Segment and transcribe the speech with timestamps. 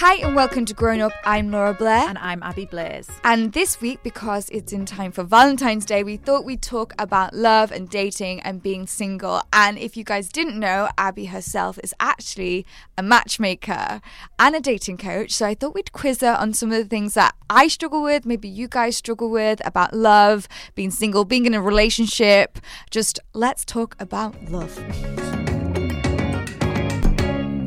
[0.00, 1.10] Hi and welcome to Grown Up.
[1.24, 2.08] I'm Laura Blair.
[2.08, 3.10] And I'm Abby Blaze.
[3.24, 7.34] And this week, because it's in time for Valentine's Day, we thought we'd talk about
[7.34, 9.42] love and dating and being single.
[9.52, 12.64] And if you guys didn't know, Abby herself is actually
[12.96, 14.00] a matchmaker
[14.38, 15.32] and a dating coach.
[15.32, 18.24] So I thought we'd quiz her on some of the things that I struggle with,
[18.24, 20.46] maybe you guys struggle with about love,
[20.76, 22.60] being single, being in a relationship.
[22.92, 25.37] Just let's talk about love.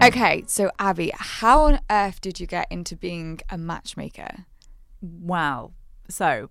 [0.01, 0.07] Mm.
[0.07, 4.45] Okay, so Abby, how on earth did you get into being a matchmaker?
[5.01, 5.73] Wow.
[6.09, 6.49] So,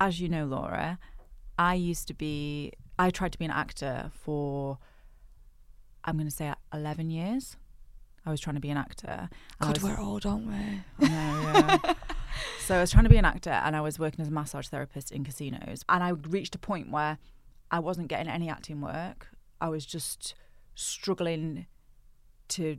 [0.00, 0.98] as you know, Laura,
[1.58, 4.78] I used to be, I tried to be an actor for,
[6.04, 7.56] I'm going to say 11 years.
[8.26, 9.28] I was trying to be an actor.
[9.60, 10.54] God, was, we're old, aren't we?
[10.54, 11.94] I know, yeah.
[12.66, 14.68] so I was trying to be an actor and I was working as a massage
[14.68, 15.84] therapist in casinos.
[15.88, 17.18] And I reached a point where
[17.70, 19.28] I wasn't getting any acting work.
[19.60, 20.34] I was just
[20.74, 21.66] struggling
[22.48, 22.78] to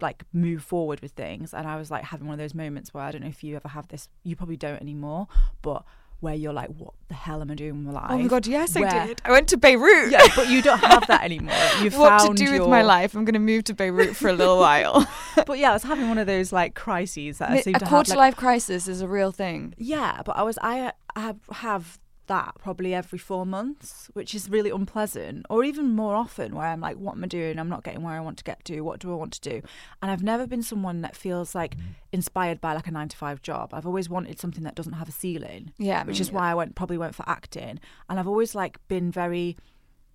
[0.00, 3.02] like move forward with things and I was like having one of those moments where
[3.02, 5.26] I don't know if you ever have this you probably don't anymore
[5.62, 5.84] but
[6.20, 8.46] where you're like what the hell am I doing with my life Oh my god,
[8.46, 9.22] yes where, I did.
[9.24, 10.10] I went to Beirut.
[10.10, 12.60] yeah but you don't have that anymore you've what found to do your...
[12.60, 13.14] with my life?
[13.14, 15.06] I'm going to move to Beirut for a little while.
[15.46, 17.86] but yeah I was having one of those like crises that I seem a to
[17.86, 19.74] quarter have like, life crisis is a real thing.
[19.78, 24.70] yeah but I was I have have that probably every four months, which is really
[24.70, 27.58] unpleasant, or even more often where I'm like, what am I doing?
[27.58, 28.80] I'm not getting where I want to get to.
[28.80, 29.62] What do I want to do?
[30.02, 31.82] And I've never been someone that feels like mm.
[32.12, 33.70] inspired by like a nine to five job.
[33.72, 35.72] I've always wanted something that doesn't have a ceiling.
[35.78, 37.80] Yeah, which is why I went probably went for acting.
[38.08, 39.56] And I've always like been very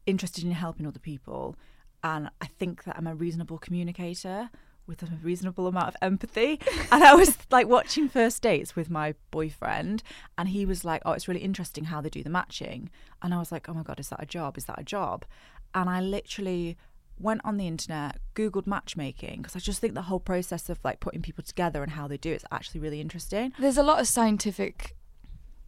[0.05, 1.55] interested in helping other people.
[2.03, 4.49] And I think that I'm a reasonable communicator
[4.87, 6.59] with a reasonable amount of empathy.
[6.91, 10.03] And I was like watching first dates with my boyfriend,
[10.37, 12.89] and he was like, Oh, it's really interesting how they do the matching.
[13.21, 14.57] And I was like, Oh my God, is that a job?
[14.57, 15.25] Is that a job?
[15.73, 16.77] And I literally
[17.17, 20.99] went on the internet, Googled matchmaking, because I just think the whole process of like
[20.99, 23.53] putting people together and how they do it is actually really interesting.
[23.59, 24.95] There's a lot of scientific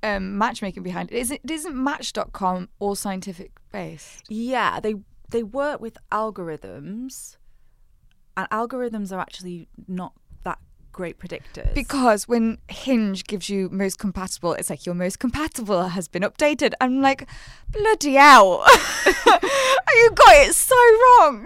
[0.02, 1.18] um, matchmaking behind it.
[1.18, 4.26] Isn't, isn't Match.com all scientific based?
[4.30, 4.96] Yeah, they
[5.30, 7.38] they work with algorithms
[8.36, 10.14] and algorithms are actually not
[10.44, 10.60] that
[10.92, 11.74] great predictors.
[11.74, 16.74] Because when Hinge gives you most compatible, it's like your most compatible has been updated.
[16.80, 17.28] I'm like,
[17.72, 18.64] bloody hell.
[19.06, 21.46] you got it so wrong.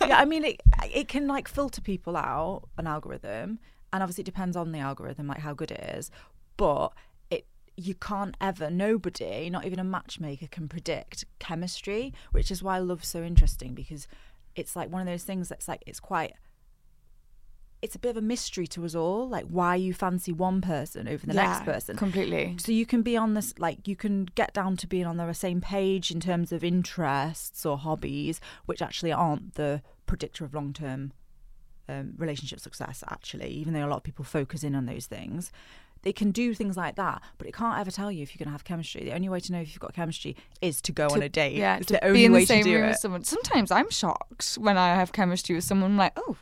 [0.00, 3.58] yeah, I mean, it, it can like filter people out, an algorithm.
[3.92, 6.10] And obviously, it depends on the algorithm, like how good it is.
[6.56, 6.92] But
[7.30, 12.78] it you can't ever, nobody, not even a matchmaker, can predict chemistry, which is why
[12.78, 14.06] love's so interesting because
[14.56, 16.32] it's like one of those things that's like it's quite
[17.82, 21.06] it's a bit of a mystery to us all like why you fancy one person
[21.06, 22.56] over the Yeah, next person completely.
[22.58, 25.32] so you can be on this like you can get down to being on the
[25.34, 31.12] same page in terms of interests or hobbies which actually aren't the predictor of long-term
[31.88, 35.52] um, relationship success actually even though a lot of people focus in on those things
[36.02, 38.48] they can do things like that, but it can't ever tell you if you're going
[38.48, 39.04] to have chemistry.
[39.04, 41.54] The only way to know if you've got chemistry is to go on a date.
[41.56, 42.88] Yeah, it's to the only be in way the same to do room it.
[42.88, 43.24] with someone.
[43.24, 45.92] Sometimes I'm shocked when I have chemistry with someone.
[45.92, 46.36] I'm like, oh,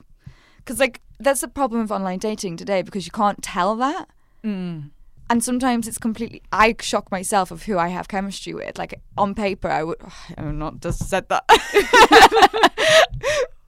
[0.58, 4.08] because like that's the problem with online dating today because you can't tell that.
[4.44, 4.90] Mm.
[5.30, 6.42] And sometimes it's completely.
[6.52, 8.76] I shock myself of who I have chemistry with.
[8.76, 9.98] Like on paper, I would.
[10.36, 11.44] I'm not just said that.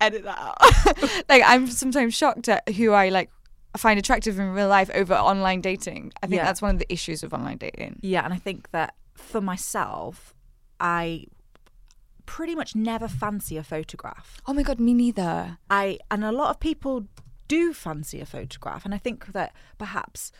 [0.00, 1.24] Edit that out.
[1.28, 3.30] like I'm sometimes shocked at who I like
[3.76, 6.12] find attractive in real life over online dating.
[6.22, 6.44] I think Yeah.
[6.44, 7.98] that's one of the issues of online dating.
[8.02, 10.34] Yeah, and I think that for myself,
[10.80, 11.26] I
[12.26, 14.40] pretty much never fancy a photograph.
[14.46, 15.58] Oh my god, me neither.
[15.70, 17.06] I and a lot of people
[17.48, 20.32] do fancy a photograph, and I think that perhaps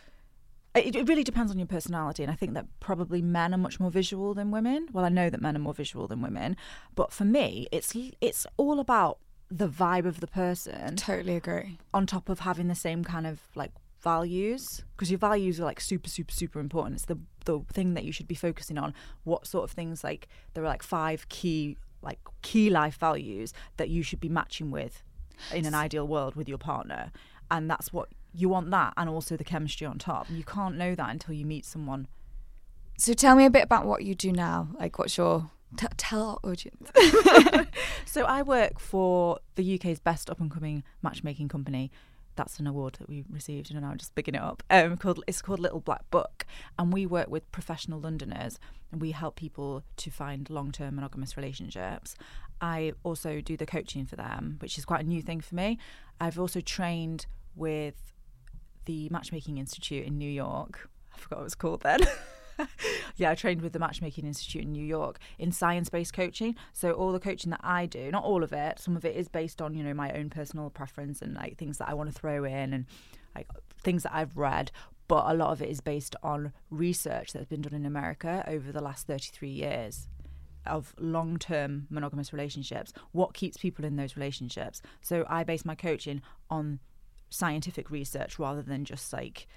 [0.75, 2.21] it, it really depends on your personality.
[2.23, 4.89] And I think that probably men are much more visual than women.
[4.91, 6.55] Well, I know that men are more visual than women,
[6.95, 9.19] but for me, it's it's all about
[9.49, 11.77] the vibe of the person Totally agree.
[11.93, 13.71] on top of having the same kind of like
[14.01, 14.83] values.
[14.95, 16.95] Because your values are like super super super important.
[16.95, 18.93] It's the the thing that you should be focusing on.
[19.23, 23.89] What sort of things like there are like five key like key life values that
[23.89, 25.01] you should be matching with
[25.53, 27.11] in an ideal world with your partner.
[27.49, 30.27] And that's what you want that and also the chemistry on top.
[30.29, 32.07] You can't know that until you meet someone
[32.97, 34.67] So tell me a bit about what you do now.
[34.79, 36.89] Like, what's your t- tell our audience?
[38.05, 41.91] So I work for the UK's best up and coming matchmaking company.
[42.35, 44.63] That's an award that we received, and I'm just picking it up.
[44.69, 46.45] Um, called it's called Little Black Book,
[46.79, 48.59] and we work with professional Londoners,
[48.91, 52.15] and we help people to find long-term monogamous relationships.
[52.61, 55.77] I also do the coaching for them, which is quite a new thing for me.
[56.19, 57.25] I've also trained
[57.55, 58.13] with
[58.85, 60.89] the Matchmaking Institute in New York.
[61.13, 61.99] I forgot what it was called then.
[63.15, 66.55] yeah, I trained with the Matchmaking Institute in New York in science based coaching.
[66.73, 69.27] So, all the coaching that I do, not all of it, some of it is
[69.27, 72.17] based on, you know, my own personal preference and like things that I want to
[72.17, 72.85] throw in and
[73.35, 73.47] like
[73.83, 74.71] things that I've read.
[75.07, 78.71] But a lot of it is based on research that's been done in America over
[78.71, 80.09] the last 33 years
[80.65, 82.91] of long term monogamous relationships.
[83.13, 84.81] What keeps people in those relationships?
[85.01, 86.79] So, I base my coaching on
[87.29, 89.47] scientific research rather than just like,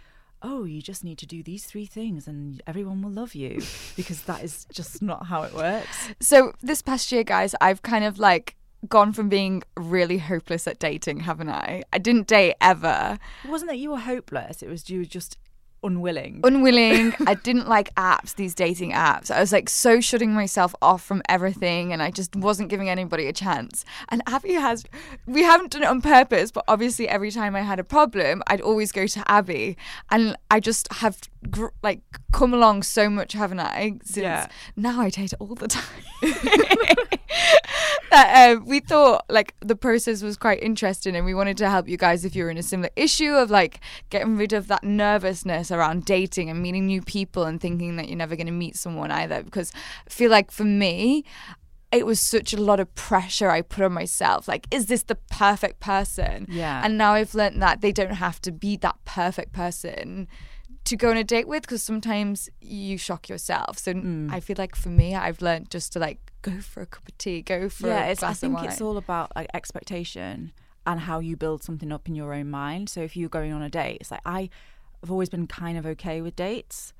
[0.42, 3.62] oh, you just need to do these three things and everyone will love you
[3.96, 6.08] because that is just not how it works.
[6.20, 8.56] So this past year, guys, I've kind of like
[8.88, 11.82] gone from being really hopeless at dating, haven't I?
[11.92, 13.18] I didn't date ever.
[13.44, 15.36] It wasn't that you were hopeless, it was you were just
[15.82, 16.40] unwilling.
[16.44, 17.14] Unwilling.
[17.26, 19.30] I didn't like apps, these dating apps.
[19.30, 23.26] I was like so shutting myself off from everything and I just wasn't giving anybody
[23.26, 23.84] a chance.
[24.08, 24.84] And Abby has,
[25.26, 28.60] we haven't done it on purpose, but obviously every time I had a problem, I'd
[28.60, 29.76] always go to Abby.
[30.10, 31.18] And I just have
[31.48, 32.00] gr- like
[32.32, 33.92] come along so much, haven't I?
[34.04, 34.48] Since Yeah.
[34.76, 35.84] now I date all the time.
[38.10, 41.88] that um, we thought like the process was quite interesting and we wanted to help
[41.88, 45.70] you guys if you're in a similar issue of like getting rid of that nervousness
[45.70, 49.10] around dating and meeting new people and thinking that you're never going to meet someone
[49.12, 49.72] either because
[50.06, 51.24] I feel like for me
[51.92, 54.46] it was such a lot of pressure I put on myself.
[54.46, 56.46] Like, is this the perfect person?
[56.48, 56.82] Yeah.
[56.84, 60.28] And now I've learned that they don't have to be that perfect person
[60.84, 63.78] to go on a date with because sometimes you shock yourself.
[63.78, 64.32] So Mm.
[64.32, 67.16] I feel like for me, I've learned just to like go for a cup of
[67.18, 70.52] tea, go for yeah, a it's, I think it's all about like expectation
[70.86, 72.88] and how you build something up in your own mind.
[72.88, 74.48] So if you're going on a date, it's like I
[75.02, 76.92] have always been kind of okay with dates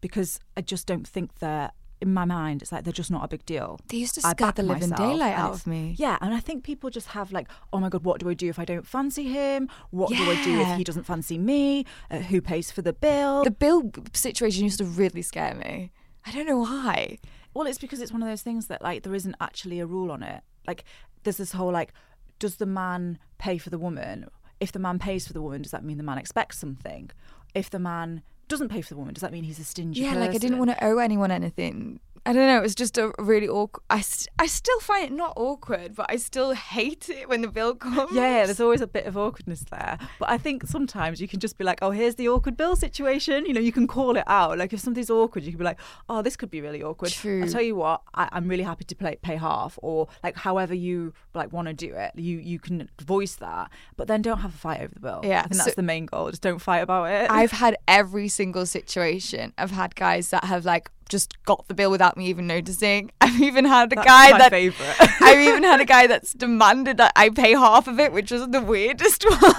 [0.00, 3.28] because I just don't think that in my mind it's like they're just not a
[3.28, 3.80] big deal.
[3.88, 5.94] They used to scare the living daylight out of me.
[5.98, 8.48] Yeah, and I think people just have like, oh my god, what do I do
[8.48, 9.68] if I don't fancy him?
[9.90, 11.84] What do I do if he doesn't fancy me?
[12.10, 13.44] Uh, who pays for the bill?
[13.44, 15.92] The bill situation used to really scare me.
[16.26, 17.18] I don't know why.
[17.54, 20.10] Well, it's because it's one of those things that like there isn't actually a rule
[20.10, 20.42] on it.
[20.66, 20.84] Like
[21.22, 21.92] there's this whole like,
[22.38, 24.26] does the man pay for the woman?
[24.60, 27.10] If the man pays for the woman, does that mean the man expects something?
[27.54, 30.14] If the man doesn't pay for the woman, does that mean he's a stingy Yeah,
[30.14, 32.00] like I didn't want to owe anyone anything.
[32.26, 32.58] I don't know.
[32.58, 33.82] It was just a really awkward.
[33.88, 37.48] I, st- I still find it not awkward, but I still hate it when the
[37.48, 38.12] bill comes.
[38.12, 39.96] Yeah, there's always a bit of awkwardness there.
[40.18, 43.46] But I think sometimes you can just be like, oh, here's the awkward bill situation.
[43.46, 44.58] You know, you can call it out.
[44.58, 45.78] Like if something's awkward, you can be like,
[46.08, 47.12] oh, this could be really awkward.
[47.12, 47.44] True.
[47.44, 50.74] I tell you what, I, I'm really happy to play, pay half, or like however
[50.74, 52.12] you like want to do it.
[52.16, 55.20] You you can voice that, but then don't have a fight over the bill.
[55.22, 56.30] Yeah, I think so- that's the main goal.
[56.30, 57.30] Just don't fight about it.
[57.30, 59.52] I've had every single situation.
[59.56, 63.10] I've had guys that have like just got the bill without me even noticing.
[63.20, 64.96] I've even had a That's guy my that favourite.
[65.20, 68.48] I've even had a guy that's demanded that I pay half of it, which was
[68.48, 69.52] the weirdest one.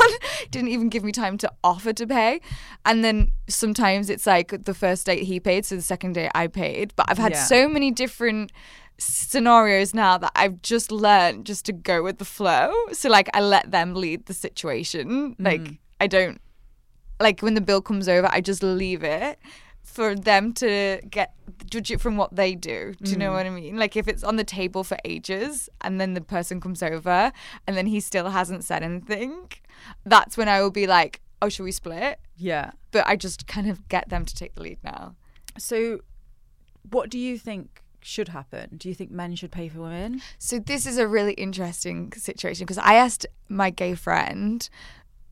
[0.51, 2.41] Didn't even give me time to offer to pay.
[2.85, 6.47] And then sometimes it's like the first date he paid, so the second date I
[6.47, 6.94] paid.
[6.95, 7.44] But I've had Yeah.
[7.44, 8.51] so many different
[8.99, 12.73] scenarios now that I've just learned just to go with the flow.
[12.94, 15.35] So like I let them lead the situation.
[15.39, 15.77] Like mm.
[16.01, 16.41] I don't
[17.19, 19.39] like when the bill comes over, I just leave it
[19.97, 21.33] for them to get
[21.71, 22.94] judge it from what they do.
[23.01, 23.33] Do you know mm.
[23.33, 23.77] what I mean?
[23.77, 27.31] Like if it's on the table for ages and then the person comes over
[27.65, 29.51] and then he still hasn't said anything,
[30.05, 32.71] that's when I will be like, "Oh, should we split?" yeah.
[32.91, 35.15] But I just kind of get them to take the lead now.
[35.57, 36.01] So,
[36.91, 38.77] what do you think should happen?
[38.77, 40.21] Do you think men should pay for women?
[40.38, 44.69] So this is a really interesting situation because I asked my gay friend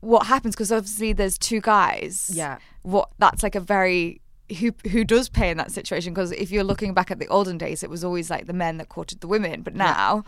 [0.00, 2.30] what happens because obviously there's two guys.
[2.32, 2.58] Yeah.
[2.82, 4.20] What that's like a very
[4.60, 7.58] who who does pay in that situation because if you're looking back at the olden
[7.58, 9.62] days it was always like the men that courted the women.
[9.62, 10.24] But now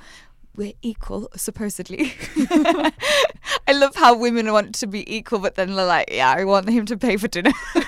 [0.57, 2.15] we're equal supposedly.
[2.37, 6.69] I love how women want to be equal but then they're like yeah i want
[6.69, 7.53] him to pay for dinner.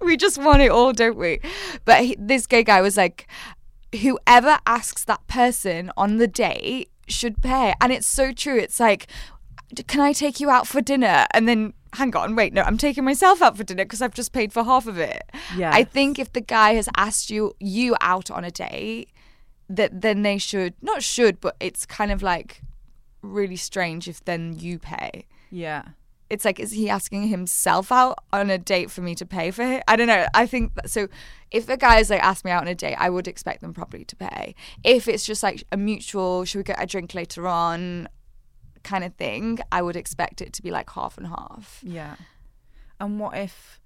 [0.00, 1.40] We just want it all don't we?
[1.84, 3.26] But he, this gay guy was like
[4.02, 7.74] whoever asks that person on the date should pay.
[7.80, 8.58] And it's so true.
[8.58, 9.08] It's like
[9.82, 11.26] can I take you out for dinner?
[11.32, 14.32] And then, hang on, wait, no, I'm taking myself out for dinner because I've just
[14.32, 15.22] paid for half of it.
[15.56, 15.70] Yeah.
[15.72, 19.10] I think if the guy has asked you you out on a date,
[19.68, 22.62] that then they should not should, but it's kind of like
[23.22, 25.26] really strange if then you pay.
[25.50, 25.84] Yeah.
[26.30, 29.62] It's like, is he asking himself out on a date for me to pay for
[29.62, 29.84] it?
[29.86, 30.26] I don't know.
[30.34, 31.08] I think that, so.
[31.50, 33.72] If a guy is like asked me out on a date, I would expect them
[33.72, 34.56] probably to pay.
[34.82, 38.08] If it's just like a mutual, should we get a drink later on,
[38.84, 41.80] kind of thing, I would expect it to be like half and half.
[41.82, 42.16] Yeah.
[43.00, 43.80] And what if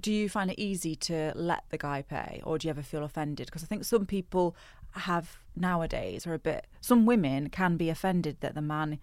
[0.00, 3.04] do you find it easy to let the guy pay or do you ever feel
[3.04, 3.46] offended?
[3.46, 4.56] Because I think some people
[4.92, 8.98] have nowadays are a bit some women can be offended that the man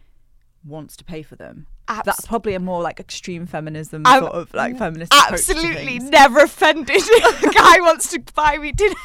[0.65, 1.67] wants to pay for them.
[1.87, 5.13] That's probably a more like extreme feminism I'm sort of like feminist.
[5.13, 7.01] absolutely never offended.
[7.01, 8.95] a guy wants to buy me dinner.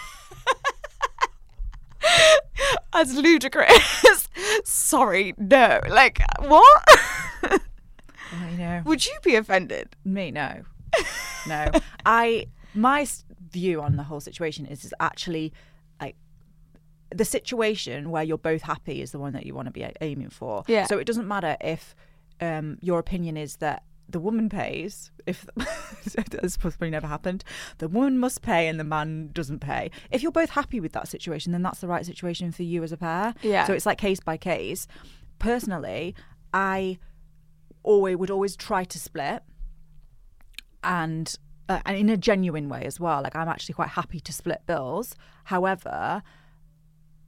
[2.93, 4.29] That's ludicrous.
[4.65, 5.81] Sorry, no.
[5.89, 6.83] Like what?
[8.51, 9.97] You know, Would you be offended?
[10.05, 10.63] me no,
[11.47, 11.71] no.
[12.05, 13.07] I my
[13.51, 15.53] view on the whole situation is, is actually
[16.01, 16.17] like
[17.15, 20.31] the situation where you're both happy is the one that you want to be aiming
[20.31, 20.65] for.
[20.67, 20.87] Yeah.
[20.87, 21.95] So it doesn't matter if
[22.41, 25.11] um, your opinion is that the woman pays.
[25.27, 25.47] If
[26.31, 27.45] this probably never happened,
[27.79, 29.91] the woman must pay and the man doesn't pay.
[30.11, 32.93] If you're both happy with that situation, then that's the right situation for you as
[32.93, 33.35] a pair.
[33.43, 33.67] Yeah.
[33.67, 34.87] So it's like case by case.
[35.39, 36.15] Personally,
[36.53, 36.99] I
[37.83, 39.43] always would always try to split
[40.85, 41.37] and
[41.69, 44.63] uh, and in a genuine way as well like i'm actually quite happy to split
[44.67, 46.23] bills however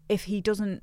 [0.08, 0.82] if he doesn't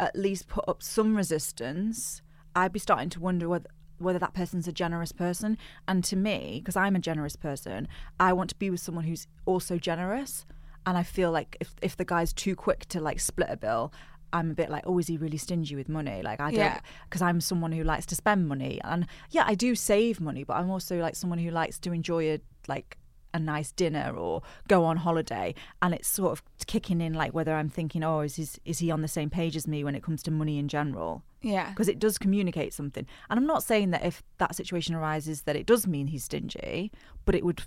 [0.00, 2.22] at least put up some resistance
[2.56, 3.68] i'd be starting to wonder whether
[4.02, 5.56] whether that person's a generous person
[5.88, 7.88] and to me because i'm a generous person
[8.20, 10.44] i want to be with someone who's also generous
[10.86, 13.92] and i feel like if if the guy's too quick to like split a bill
[14.34, 16.22] I'm a bit like, oh, is he really stingy with money?
[16.22, 16.80] Like, I don't, Yeah.
[17.04, 20.54] because I'm someone who likes to spend money, and yeah, I do save money, but
[20.54, 22.96] I'm also like someone who likes to enjoy a like
[23.34, 27.54] a nice dinner or go on holiday, and it's sort of kicking in like whether
[27.54, 30.02] I'm thinking, oh, is his, is he on the same page as me when it
[30.02, 31.22] comes to money in general?
[31.40, 31.70] Yeah.
[31.70, 35.56] Because it does communicate something, and I'm not saying that if that situation arises that
[35.56, 36.92] it does mean he's stingy,
[37.24, 37.62] but it would,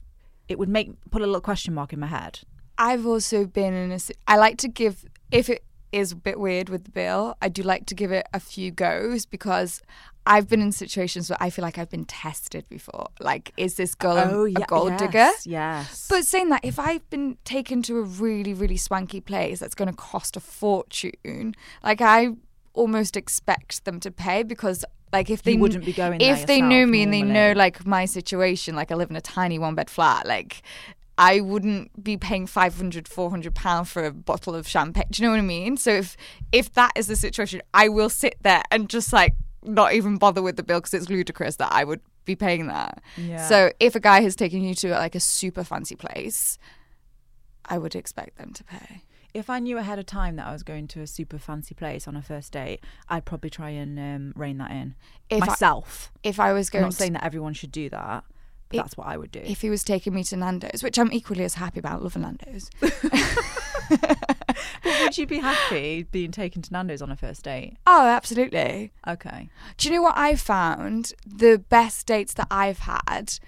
[0.48, 2.40] it would make put a little question mark in my head.
[2.78, 6.68] I've also been in a i like to give if it is a bit weird
[6.68, 7.38] with the bill.
[7.42, 9.82] I do like to give it a few goes because
[10.28, 13.08] I've been in situations where I feel like I've been tested before.
[13.20, 15.30] Like, is this girl a- Oh, a gold digger?
[15.46, 16.08] Yes.
[16.10, 19.90] But saying that, if I've been taken to a really, really swanky place that's going
[19.90, 22.30] to cost a fortune, like I
[22.74, 26.46] almost expect them to pay because, like, if they You wouldn't be going there if
[26.48, 29.60] they knew me and they know like my situation, like I live in a tiny
[29.60, 30.62] one bed flat, like.
[31.18, 35.06] I wouldn't be paying 500 400 pound for a bottle of champagne.
[35.10, 35.78] Do you know what I mean?
[35.78, 36.18] So if
[36.52, 39.34] if that is the situation, I will sit there and just like
[39.66, 43.02] not even bother with the bill because it's ludicrous that I would be paying that.
[43.18, 43.48] Yeah.
[43.48, 46.58] So if a guy has taken you to like a super fancy place,
[47.66, 49.02] I would expect them to pay.
[49.34, 52.08] If I knew ahead of time that I was going to a super fancy place
[52.08, 52.80] on a first date,
[53.10, 54.96] I'd probably try and um, rein that in
[55.30, 56.12] If I- myself.
[56.24, 58.24] If I was going, I'm not to, saying that everyone should do that,
[58.76, 59.40] It- that's what I would do.
[59.44, 62.70] if he was taking me to Nando's, which I'm equally as happy about, love Nando's.
[63.90, 67.78] but would you be happy being taken to Nando's on a first date?
[67.86, 68.92] Oh, absolutely.
[69.08, 69.50] Okay.
[69.78, 71.14] Do you know what I found?
[71.26, 73.40] The best dates that I've had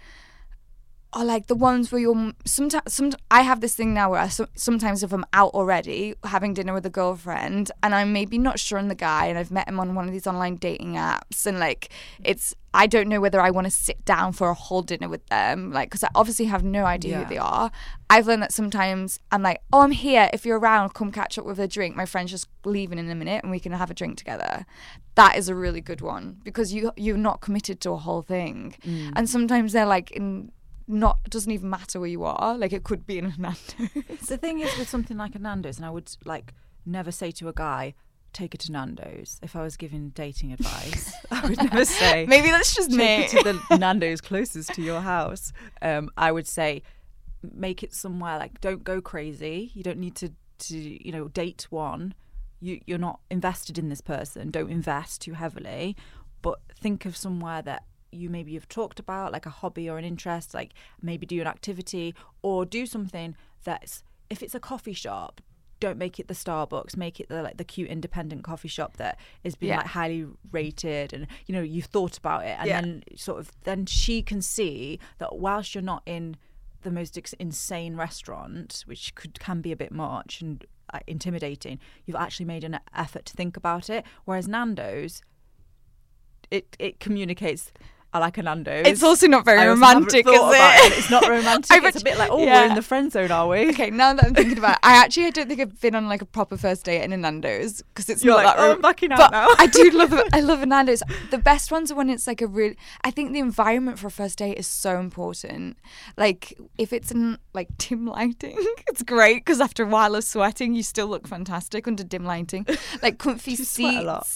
[1.17, 2.93] are like the ones where you're sometimes.
[2.93, 6.53] Some I have this thing now where I, so- sometimes if I'm out already having
[6.53, 9.67] dinner with a girlfriend and I'm maybe not sure on the guy and I've met
[9.67, 11.89] him on one of these online dating apps and like
[12.23, 15.25] it's I don't know whether I want to sit down for a whole dinner with
[15.27, 17.23] them like because I obviously have no idea Yeah.
[17.23, 17.71] who they are.
[18.09, 20.29] I've learned that sometimes I'm like, oh, I'm here.
[20.31, 21.95] If you're around, come catch up with a drink.
[21.95, 24.65] My friend's just leaving in a minute, and we can have a drink together.
[25.15, 28.75] That is a really good one because you you're not committed to a whole thing,
[28.85, 29.11] mm.
[29.15, 30.51] and sometimes they're like in.
[30.87, 32.57] Not it doesn't even matter where you are.
[32.57, 34.27] Like it could be in a Nando's.
[34.27, 36.53] The thing is with something like a Nando's, and I would like
[36.85, 37.93] never say to a guy,
[38.33, 39.39] take it to Nando's.
[39.43, 42.97] If I was giving dating advice, I would never say, Maybe that's just me.
[42.97, 45.51] take it to the Nando's closest to your house.
[45.81, 46.83] Um, I would say
[47.53, 49.71] make it somewhere like don't go crazy.
[49.73, 52.13] You don't need to to you know date one.
[52.61, 54.51] You you're not invested in this person.
[54.51, 55.95] Don't invest too heavily,
[56.41, 60.05] but think of somewhere that you maybe you've talked about like a hobby or an
[60.05, 65.41] interest like maybe do an activity or do something that's if it's a coffee shop
[65.79, 69.19] don't make it the Starbucks, make it the like the cute independent coffee shop that
[69.43, 69.77] is being Yeah.
[69.77, 72.81] like highly rated and you know you've thought about it and Yeah.
[72.81, 76.35] then sort of then she can see that whilst you're not in
[76.81, 81.79] the most ex- insane restaurant, which could can be a bit much and uh, intimidating,
[82.05, 84.03] you've actually made an effort to think about it.
[84.25, 85.21] Whereas Nando's,
[86.49, 87.71] it it communicates.
[88.13, 88.87] I like a Nando's.
[88.87, 90.93] It's also not very romantic, is about it?
[90.97, 91.71] It's not romantic.
[91.71, 92.61] I it's a bit like, oh, yeah.
[92.61, 93.69] we're in the friend zone, are we?
[93.69, 96.07] Okay, now that I'm thinking about it, I actually I don't think I've been on
[96.07, 98.71] like a proper first date in a Nando's because it's You're not like, that oh,
[98.73, 99.47] I'm backing out but now.
[99.57, 101.03] I do love a, I love a Nando's.
[101.31, 102.73] The best ones are when it's like a real.
[103.03, 105.77] I think the environment for a first date is so important.
[106.15, 108.55] Like if it's in like dim lighting,
[108.87, 112.65] it's great because after a while of sweating, you still look fantastic under dim lighting.
[113.01, 113.71] Like comfy seats.
[113.71, 114.27] sweat a lot?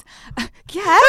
[0.71, 0.99] yeah,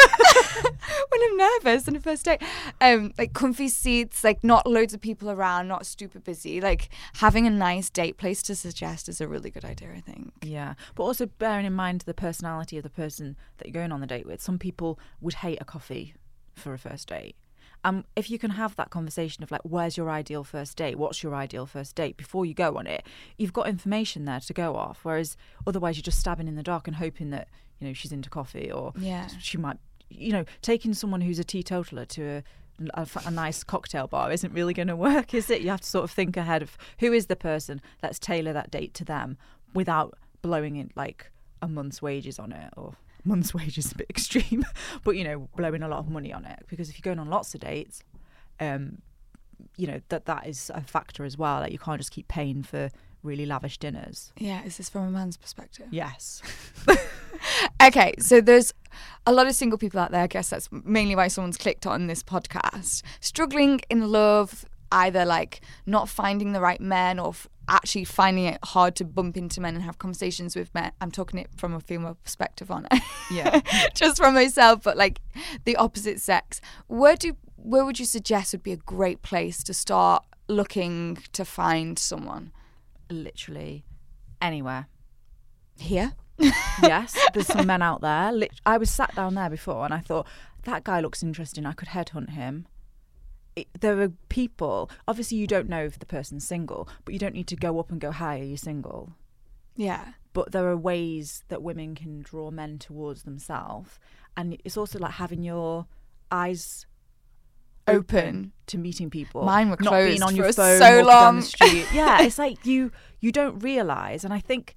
[1.09, 2.41] when I'm nervous on a first date,
[2.81, 6.59] um, like comfy seats, like not loads of people around, not super busy.
[6.61, 9.91] Like having a nice date place to suggest is a really good idea.
[9.95, 10.33] I think.
[10.41, 14.01] Yeah, but also bearing in mind the personality of the person that you're going on
[14.01, 14.41] the date with.
[14.41, 16.13] Some people would hate a coffee
[16.55, 17.35] for a first date.
[17.85, 20.97] And if you can have that conversation of like, where's your ideal first date?
[20.97, 23.05] What's your ideal first date before you go on it?
[23.37, 24.99] You've got information there to go off.
[25.03, 25.35] Whereas
[25.67, 28.71] otherwise, you're just stabbing in the dark and hoping that you know she's into coffee
[28.71, 29.27] or Yeah.
[29.39, 29.77] she might,
[30.17, 32.43] you know, taking someone who's a teetotaler to a
[32.95, 35.61] a, f- a nice cocktail bar isn't really going to work, is it?
[35.61, 37.81] You have to sort of think ahead of who is the person.
[38.01, 39.37] Let's tailor that date to them
[39.73, 44.07] without blowing in like a month's wages on it or month's wages is a bit
[44.09, 44.65] extreme,
[45.03, 47.29] but you know, blowing a lot of money on it because if you're going on
[47.29, 48.03] lots of dates,
[48.59, 49.01] um,
[49.77, 51.61] you know that that is a factor as well.
[51.61, 52.89] Like you can't just keep paying for
[53.23, 54.33] really lavish dinners.
[54.37, 55.87] Yeah, is this from a man's perspective?
[55.91, 56.41] Yes.
[57.81, 58.73] Okay, so there's
[59.25, 60.21] a lot of single people out there.
[60.21, 63.03] I guess that's mainly why someone's clicked on this podcast.
[63.19, 68.59] Struggling in love, either like not finding the right men or f- actually finding it
[68.63, 70.91] hard to bump into men and have conversations with men.
[71.01, 73.01] I'm talking it from a female perspective on it.
[73.31, 73.61] Yeah.
[73.93, 75.19] Just from myself, but like
[75.63, 76.61] the opposite sex.
[76.87, 81.45] Where do where would you suggest would be a great place to start looking to
[81.45, 82.51] find someone?
[83.09, 83.85] Literally
[84.41, 84.87] anywhere.
[85.77, 86.13] Here?
[86.39, 88.31] Yes, there's some men out there.
[88.31, 90.27] Lit- I was sat down there before and I thought,
[90.63, 91.65] that guy looks interesting.
[91.65, 92.67] I could headhunt him.
[93.55, 97.35] It, there are people, obviously, you don't know if the person's single, but you don't
[97.35, 99.13] need to go up and go, Hi, are you single?
[99.75, 100.13] Yeah.
[100.33, 103.99] But there are ways that women can draw men towards themselves.
[104.35, 105.85] And it's also like having your
[106.31, 106.87] eyes
[107.87, 108.53] Open.
[108.67, 109.43] to meeting people.
[109.43, 111.35] Mine were not being closed on your for phone so walking down long.
[111.35, 111.85] the street.
[111.93, 114.73] yeah, it's like you you don't realize, and I think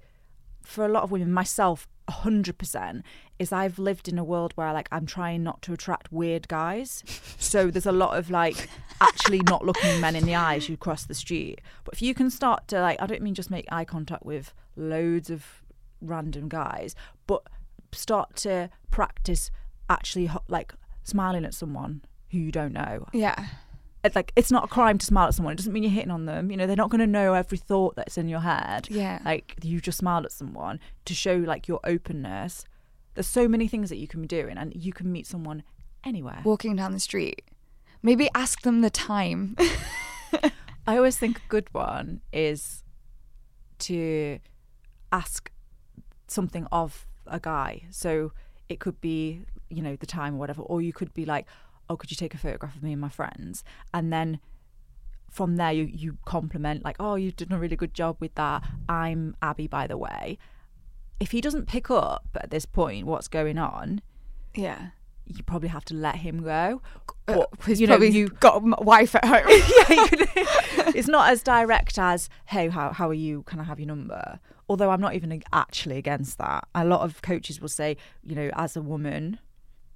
[0.66, 3.04] for a lot of women, myself, hundred percent,
[3.38, 7.04] is I've lived in a world where like I'm trying not to attract weird guys.
[7.38, 8.68] So there's a lot of like
[9.00, 11.60] actually not looking men in the eyes you cross the street.
[11.84, 14.52] But if you can start to like, I don't mean just make eye contact with
[14.76, 15.62] loads of
[16.00, 16.94] random guys,
[17.26, 17.42] but
[17.92, 19.50] start to practice
[19.88, 23.46] actually like smiling at someone who you don't know Yeah.
[24.06, 25.52] It's like it's not a crime to smile at someone.
[25.52, 26.50] It doesn't mean you're hitting on them.
[26.50, 28.88] You know, they're not going to know every thought that's in your head.
[28.90, 29.20] Yeah.
[29.24, 32.64] Like you just smiled at someone to show like your openness.
[33.14, 35.62] There's so many things that you can be doing, and you can meet someone
[36.04, 36.40] anywhere.
[36.44, 37.42] walking down the street.
[38.02, 39.56] Maybe ask them the time.
[40.86, 42.84] I always think a good one is
[43.80, 44.38] to
[45.12, 45.50] ask
[46.28, 47.82] something of a guy.
[47.90, 48.32] So
[48.68, 51.46] it could be, you know, the time or whatever, or you could be like,
[51.88, 53.64] oh, could you take a photograph of me and my friends?
[53.92, 54.40] And then
[55.30, 58.62] from there, you, you compliment, like, oh, you've done a really good job with that.
[58.88, 60.38] I'm Abby, by the way.
[61.20, 64.00] If he doesn't pick up at this point what's going on,
[64.54, 64.88] yeah.
[65.26, 66.80] you probably have to let him go.
[67.28, 69.44] Uh, Or, you know, you got a wife at home.
[69.48, 73.42] yeah, it's not as direct as, hey, how, how are you?
[73.42, 74.38] Can I have your number?
[74.68, 76.66] Although I'm not even actually against that.
[76.74, 79.38] A lot of coaches will say, you know, as a woman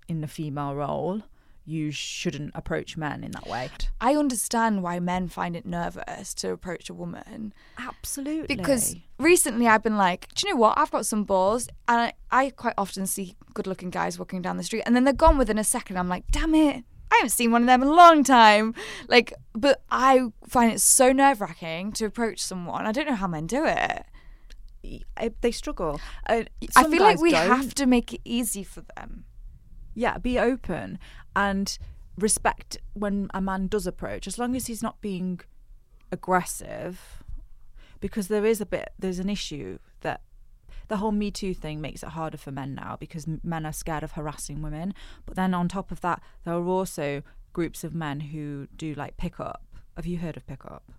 [0.09, 1.23] in the female role,
[1.65, 3.71] you shouldn't approach men in that way.
[4.01, 8.57] I understand why men find it nervous to approach a woman Absolutely.
[8.57, 10.79] because recently I've been like, do you know what?
[10.79, 14.63] I've got some balls, and I, I quite often see good-looking guys walking down the
[14.65, 15.97] street, and then they're gone within a second.
[15.99, 16.85] I'm like, damn it.
[17.13, 18.73] I haven't seen one of them in a long time.
[19.09, 22.87] Like, but I find it so nerve wracking to approach someone.
[22.87, 24.05] I don't know how men do it.
[25.17, 26.01] I- they struggle.
[26.29, 26.45] Uh,
[26.77, 27.49] I feel like we don't.
[27.49, 29.25] have to make it easy for them.
[29.95, 30.99] Yeah, be open
[31.35, 31.79] and
[32.17, 35.41] respect when a man does approach, as long as he's not being
[36.13, 37.23] aggressive.
[38.01, 40.23] Because there is a bit, there's an issue that
[40.89, 44.03] the whole Me Too thing makes it harder for men now because men are scared
[44.03, 44.95] of harassing women.
[45.27, 47.23] But then on top of that, there are also
[47.53, 49.63] groups of men who do like pickup.
[49.97, 50.91] Have you heard of pickup?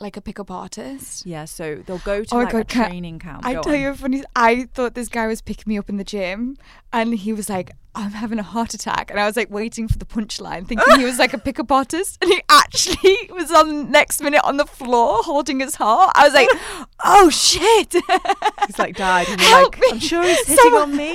[0.00, 1.26] Like a pickup artist.
[1.26, 3.44] Yeah, so they'll go to Oh like God, a training camp.
[3.44, 3.80] I Go tell on.
[3.80, 4.22] you a funny.
[4.36, 6.56] I thought this guy was picking me up in the gym,
[6.92, 9.98] and he was like, "I'm having a heart attack," and I was like waiting for
[9.98, 14.20] the punchline, thinking he was like a pickup artist, and he actually was on next
[14.22, 16.12] minute on the floor holding his heart.
[16.14, 16.48] I was like,
[17.04, 17.92] "Oh shit!"
[18.66, 19.28] he's like died.
[19.28, 19.88] And you're Help like, me.
[19.94, 21.14] I'm sure he's hitting Someone- on me.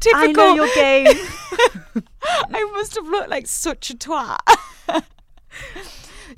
[0.00, 0.18] Typical.
[0.24, 1.08] I know your game.
[2.24, 4.38] I must have looked like such a twat.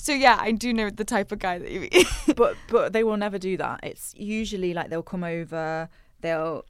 [0.07, 2.05] So yeah, I do know the type of guy that you mean.
[2.37, 3.81] but but they will never do that.
[3.83, 5.89] It's usually like they'll come over,
[6.21, 6.65] they'll.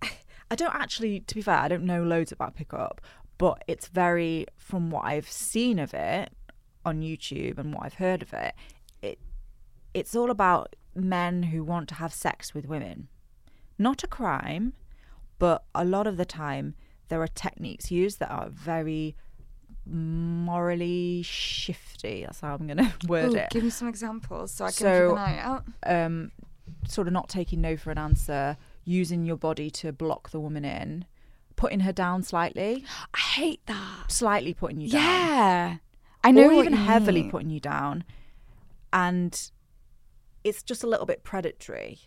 [0.50, 3.02] I don't actually, to be fair, I don't know loads about pickup,
[3.36, 6.32] but it's very from what I've seen of it
[6.86, 8.54] on YouTube and what I've heard of it.
[9.02, 9.18] It
[9.92, 13.08] it's all about men who want to have sex with women.
[13.78, 14.72] Not a crime,
[15.38, 16.76] but a lot of the time
[17.08, 19.16] there are techniques used that are very
[19.86, 22.22] morally shifty.
[22.24, 24.74] That's how I'm going to word Ooh, it give me some examples so I can
[24.76, 25.64] So- keep an eye out.
[25.86, 26.32] um,
[26.88, 30.64] sort of not taking no for an answer, using your body to block the woman
[30.64, 31.04] in,
[31.56, 34.04] putting her down slightly, I hate that.
[34.10, 35.02] slightly putting you down.
[35.02, 35.76] Yeah.
[36.22, 37.30] I know or even heavily mean.
[37.30, 38.04] putting you down.
[38.92, 39.50] And
[40.42, 41.98] it's just a little bit predatory,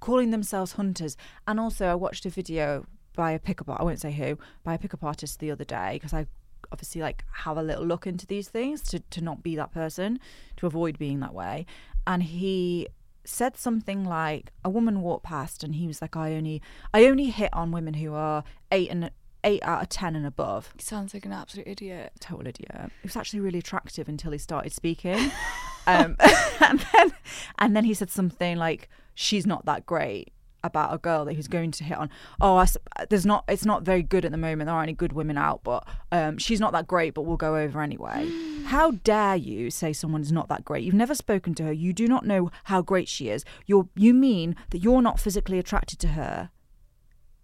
[0.00, 1.16] calling themselves hunters.
[1.48, 3.68] And also, I watched a video by a pickup.
[3.70, 6.26] I won't say who, by a pickup artist the other day because I
[6.72, 10.18] obviously like have a little look into these things to to not be that person,
[10.56, 11.66] to avoid being that way.
[12.06, 12.88] And he
[13.24, 16.62] said something like a woman walked past and he was like i only
[16.94, 19.10] i only hit on women who are eight and
[19.42, 22.12] eight out of ten and above He sounds like an absolute idiot.
[22.20, 22.70] total idiot.
[23.02, 25.32] He was actually really attractive until he started speaking.
[25.88, 26.16] um,
[26.60, 27.12] and then
[27.58, 30.32] and then he said something like, "She's not that great."
[30.66, 32.10] About a girl that he's going to hit on.
[32.40, 32.66] Oh, I
[33.08, 33.44] there's not.
[33.48, 34.66] It's not very good at the moment.
[34.66, 37.14] There aren't any good women out, but um, she's not that great.
[37.14, 38.30] But we'll go over anyway.
[38.66, 40.84] how dare you say someone is not that great?
[40.84, 41.72] You've never spoken to her.
[41.72, 43.44] You do not know how great she is.
[43.66, 43.88] You're.
[43.94, 46.50] You mean that you're not physically attracted to her?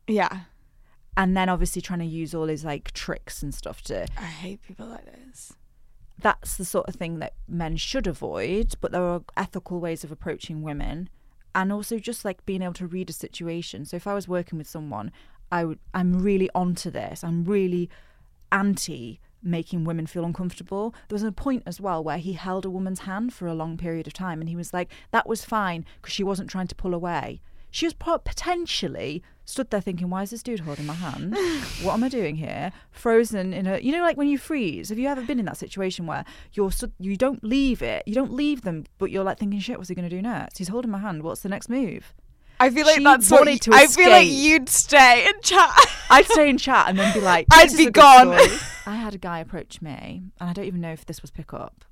[0.07, 0.41] Yeah.
[1.17, 4.63] And then obviously trying to use all his like tricks and stuff to I hate
[4.63, 5.53] people like this.
[6.19, 10.11] that's the sort of thing that men should avoid, but there are ethical ways of
[10.13, 11.11] approaching women
[11.55, 13.85] and also just like being able to read a situation.
[13.85, 15.13] So if I was working with someone,
[15.51, 17.23] I would I'm really onto this.
[17.23, 17.91] I'm really
[18.51, 20.95] anti making women feel uncomfortable.
[21.09, 23.77] There was a point as well where he held a woman's hand for a long
[23.77, 26.75] period of time and he was like that was fine because she wasn't trying to
[26.75, 27.41] pull away.
[27.71, 31.37] She was potentially stood there thinking, "Why is this dude holding my hand?
[31.83, 34.89] What am I doing here?" Frozen in a, you know, like when you freeze.
[34.91, 38.15] Have you ever been in that situation where you're stood, you don't leave it, you
[38.15, 40.59] don't leave them, but you're like thinking, "Shit, what's he going to do next?
[40.59, 41.23] He's holding my hand.
[41.23, 42.15] What's the next move?"
[42.61, 45.71] I feel like She that's what you- I feel like you'd stay and chat.
[46.11, 48.29] I'd stay in chat and then be like, I'd be gone."
[48.87, 51.85] I had a guy approach me, and I don't even know if this was pickup,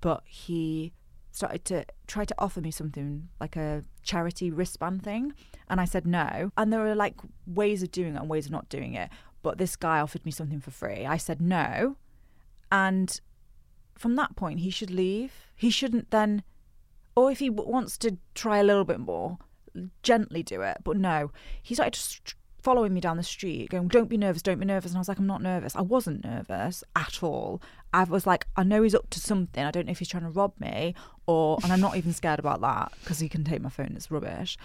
[0.00, 0.92] but he
[1.36, 5.34] started to try to offer me something like a charity wristband thing,
[5.68, 6.50] and I said no.
[6.56, 9.10] And there are like ways of doing it and ways of not doing it.
[9.42, 11.06] But this guy offered me something for free.
[11.06, 11.96] I said no,
[12.72, 13.20] and
[13.94, 15.32] from that point, he should leave.
[15.54, 16.42] He shouldn't then,
[17.14, 19.38] or if he wants to try a little bit more,
[20.02, 20.78] gently do it.
[20.84, 21.30] But no,
[21.62, 22.34] he started just
[22.66, 25.08] following me down the street, going, "Don't be nervous, don't be nervous." And I was
[25.08, 25.76] like, "I'm not nervous.
[25.76, 27.62] I wasn't nervous at all.
[27.94, 29.62] I was like, I know he's up to something.
[29.64, 30.94] I don't know if he's trying to rob me,
[31.26, 33.92] or and I'm not even scared about that because he can take my phone.
[33.94, 34.58] It's rubbish,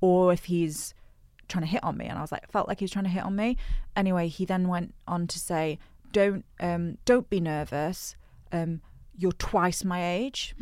[0.00, 0.94] or if he's
[1.48, 3.10] trying to hit on me." And I was like, felt like he was trying to
[3.18, 3.56] hit on me.
[3.96, 5.78] Anyway, he then went on to say,
[6.12, 8.14] "Don't, um, don't be nervous.
[8.52, 8.82] Um,
[9.16, 10.54] you're twice my age."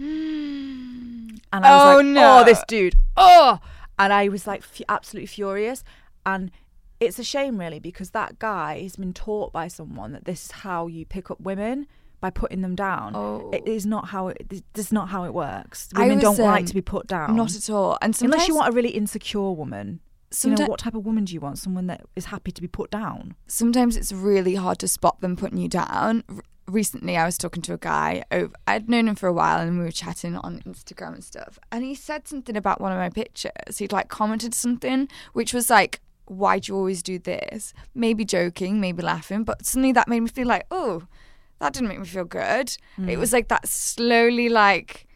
[1.52, 2.40] And I was Oh, like, no.
[2.40, 3.60] "Oh, this dude, oh!"
[3.98, 5.84] And I was like, f- absolutely furious.
[6.24, 6.50] And
[7.00, 10.50] it's a shame, really, because that guy has been taught by someone that this is
[10.50, 11.86] how you pick up women
[12.20, 13.14] by putting them down.
[13.14, 13.50] Oh.
[13.52, 14.48] It is not how it.
[14.48, 15.88] This is not how it works.
[15.94, 17.36] Women was, don't like um, to be put down.
[17.36, 17.98] Not at all.
[18.00, 20.00] And Unless you want a really insecure woman.
[20.42, 21.58] You know, what type of woman do you want?
[21.58, 23.36] Someone that is happy to be put down.
[23.46, 26.24] sometimes it's really hard to spot them putting you down.
[26.66, 28.24] Recently, I was talking to a guy.
[28.32, 31.60] Over, I'd known him for a while, and we were chatting on Instagram and stuff.
[31.70, 33.78] And he said something about one of my pictures.
[33.78, 38.80] He'd like commented something, which was like, "Why do you always do this?" Maybe joking,
[38.80, 41.02] maybe laughing, but suddenly that made me feel like, "Oh,
[41.58, 43.18] that didn't make me feel good." It mm.
[43.18, 45.06] was like that slowly, like,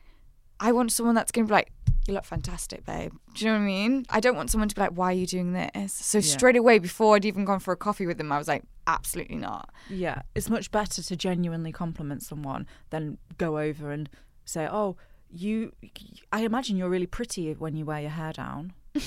[0.59, 1.73] I want someone that's going to be like.
[2.09, 3.13] You look fantastic, babe.
[3.35, 4.07] Do you know what I mean?
[4.09, 6.23] I don't want someone to be like, "Why are you doing this?" So Yeah.
[6.23, 9.37] straight away, before I'd even gone for a coffee with them, I was like, "Absolutely
[9.37, 14.09] not." Yeah, it's much better to genuinely compliment someone than go over and
[14.45, 14.97] say, "Oh,
[15.31, 15.73] you."
[16.33, 18.73] I imagine you're really pretty when you wear your hair down.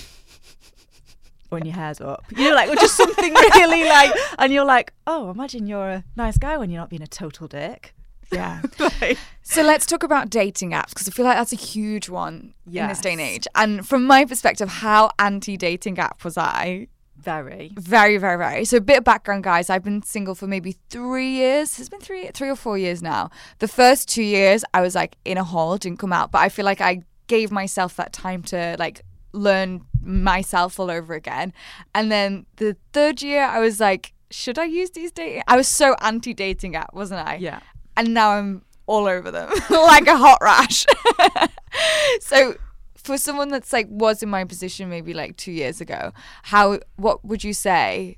[1.53, 4.93] when your hair's up, you know, like or just something really like, and you're like,
[5.07, 7.93] "Oh, imagine you're a nice guy when you're not being a total dick."
[8.31, 8.61] Yeah.
[8.79, 12.53] Like- so let's talk about dating apps because I feel like that's a huge one
[12.83, 13.45] in this day and age.
[13.55, 16.87] And from my perspective, how anti-dating app was I?
[17.17, 17.71] Very.
[17.77, 18.65] Very, very, very.
[18.65, 19.69] So a bit of background, guys.
[19.69, 21.77] I've been single for maybe three years.
[21.79, 23.29] It's been three, three or four years now.
[23.59, 26.31] The first two years, I was like in a hole, didn't come out.
[26.31, 29.01] But I feel like I gave myself that time to like
[29.33, 31.53] learn myself all over again.
[31.95, 35.43] And then the third year, I was like, should I use these dating?
[35.47, 37.35] I was so anti-dating app, wasn't I?
[37.35, 37.59] Yeah.
[37.95, 40.85] and now I'm all over them like a hot rash.
[42.19, 42.55] so
[42.95, 46.11] for someone that's like was in my position maybe like 2 years ago,
[46.43, 48.17] how what would you say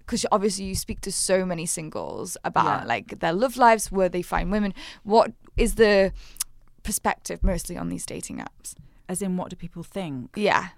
[0.00, 2.86] because obviously you speak to so many singles about Yeah.
[2.86, 4.74] like their love lives, where they find women.
[5.02, 6.12] What is the
[6.82, 8.74] perspective mostly on these dating apps?
[9.08, 10.32] As in, what do people think?
[10.36, 10.68] Yeah.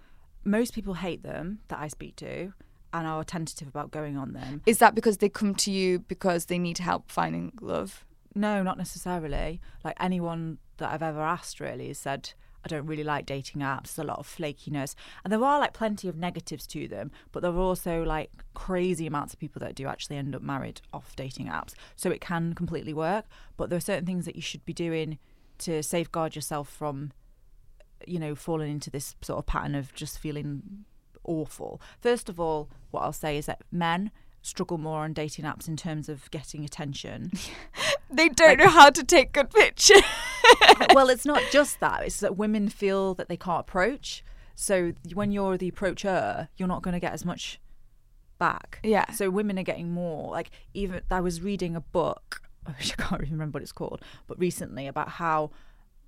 [0.46, 2.52] Most people hate them that I speak to,
[2.92, 4.62] and are tentative about going on them.
[4.64, 8.06] Is that because they come to you because they need help finding love?
[8.34, 9.60] No, not necessarily.
[9.84, 12.32] Like anyone that I've ever asked really has said,
[12.64, 13.94] I don't really like dating apps.
[13.94, 17.42] There's a lot of flakiness, and there are like plenty of negatives to them, but
[17.42, 21.16] there are also like crazy amounts of people that do actually end up married off
[21.16, 21.74] dating apps.
[21.96, 23.24] So it can completely work,
[23.56, 25.18] but there are certain things that you should be doing
[25.58, 27.12] to safeguard yourself from,
[28.06, 30.84] you know, fallen into this sort of pattern of just feeling
[31.24, 31.80] awful.
[32.00, 34.10] First of all, what I'll say is that men
[34.42, 37.32] struggle more on dating apps in terms of getting attention.
[38.10, 40.02] They don't know how to take good pictures.
[40.94, 42.04] well, it's not just that.
[42.04, 44.24] It's that women feel that they can't approach.
[44.54, 47.60] So when you're the approacher, you're not going to get as much
[48.38, 48.80] back.
[48.82, 49.10] Yeah.
[49.12, 50.30] So women are getting more.
[50.30, 52.42] Like even I was reading a book.
[52.66, 55.50] I can't even remember what it's called, but recently about how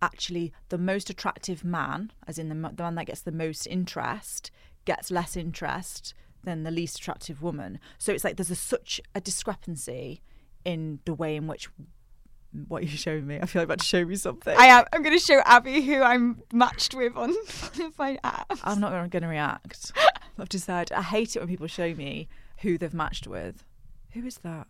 [0.00, 4.50] actually the most attractive man, as in the the man that gets the most interest,
[4.84, 7.78] gets less interest than the least attractive woman.
[7.98, 10.22] So it's like there's a, such a discrepancy
[10.64, 11.68] in the way in which
[12.66, 13.38] what you showing me.
[13.40, 14.56] I feel like about to show me something.
[14.56, 14.84] I am.
[14.92, 18.60] I'm going to show Abby who I'm matched with on one of my apps.
[18.64, 19.92] I'm not going to react.
[20.38, 20.92] I've decided.
[20.92, 22.28] I hate it when people show me
[22.60, 23.64] who they've matched with.
[24.12, 24.66] Who is that?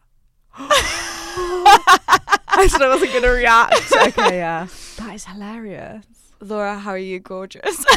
[2.58, 3.74] I said I wasn't going to react.
[3.96, 4.66] Okay, yeah.
[4.96, 6.04] That is hilarious.
[6.40, 7.20] Laura, how are you?
[7.20, 7.84] Gorgeous.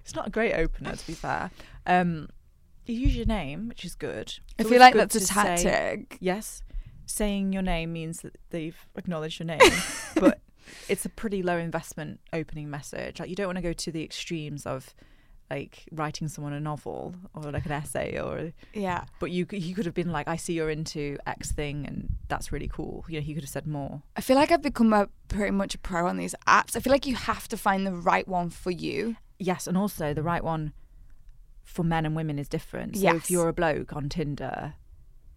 [0.00, 1.50] It's not a great opener, to be fair.
[1.86, 2.30] Um,
[2.86, 4.32] you use your name, which is good.
[4.56, 6.16] It's I feel like that's a to say- tactic.
[6.20, 6.62] yes,
[7.04, 9.60] saying your name means that they've acknowledged your name,
[10.14, 10.40] but
[10.88, 13.20] it's a pretty low investment opening message.
[13.20, 14.94] Like you don't want to go to the extremes of
[15.50, 19.04] like writing someone a novel or like an essay or Yeah.
[19.18, 22.16] but you could- you could have been like I see you're into X thing and
[22.28, 23.04] that's really cool.
[23.08, 24.02] You know, he could have said more.
[24.16, 26.76] I feel like I've become a pretty much a pro on these apps.
[26.76, 29.16] I feel like you have to find the right one for you.
[29.38, 30.72] Yes, and also the right one
[31.62, 32.96] for men and women is different.
[32.96, 33.16] So Yes.
[33.16, 34.74] if you're a bloke on Tinder,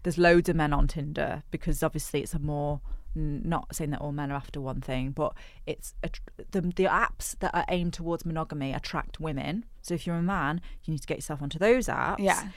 [0.03, 2.81] there's loads of men on Tinder because obviously it's a more
[3.15, 5.33] not saying that all men are after one thing, but
[5.65, 6.21] it's a, tr-
[6.51, 9.65] the the apps that are aimed towards monogamy attract women.
[9.81, 12.19] So if you're a man, you need to get yourself onto those apps.
[12.19, 12.49] Yeah.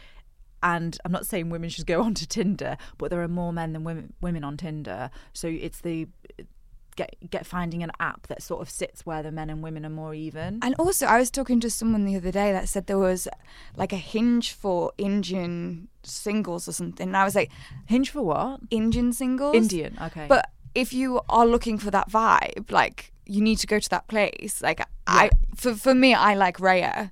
[0.62, 3.84] And I'm not saying women should go onto Tinder, but there are more men than
[3.84, 5.10] women women on Tinder.
[5.32, 6.08] So it's the
[6.96, 9.90] get get finding an app that sort of sits where the men and women are
[9.90, 10.58] more even.
[10.62, 13.28] And also, I was talking to someone the other day that said there was
[13.76, 17.08] like a hinge for Indian singles or something.
[17.08, 17.50] And I was like,
[17.86, 18.60] Hinge for what?
[18.70, 19.54] Indian singles?
[19.56, 19.96] Indian.
[20.00, 20.26] Okay.
[20.28, 24.08] But if you are looking for that vibe, like you need to go to that
[24.08, 24.60] place.
[24.62, 27.10] Like I, for for me, I like Raya.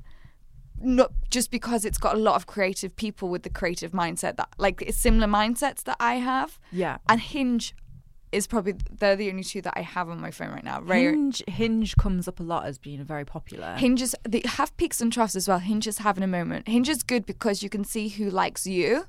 [0.84, 4.48] Not just because it's got a lot of creative people with the creative mindset that
[4.58, 6.58] like it's similar mindsets that I have.
[6.72, 6.96] yeah.
[7.08, 7.74] And Hinge
[8.32, 10.80] is probably they're the only two that I have on my phone right now.
[10.80, 13.74] Raya, Hinge Hinge comes up a lot as being very popular.
[13.76, 15.58] Hinge is they have peaks and troughs as well.
[15.58, 16.66] Hinge is having a moment.
[16.68, 19.06] Hinge is good because you can see who likes you,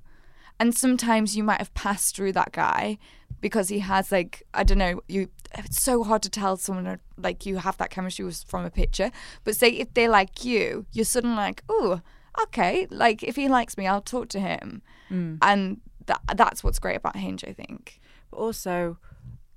[0.59, 2.97] and sometimes you might have passed through that guy
[3.41, 5.29] because he has like I don't know you.
[5.55, 9.11] It's so hard to tell someone uh, like you have that chemistry from a picture.
[9.43, 12.01] But say if they like you, you're suddenly like, oh,
[12.43, 12.87] okay.
[12.89, 14.81] Like if he likes me, I'll talk to him,
[15.41, 17.45] and that that's what's great about Hinge.
[17.47, 17.99] I think.
[18.31, 18.97] but also,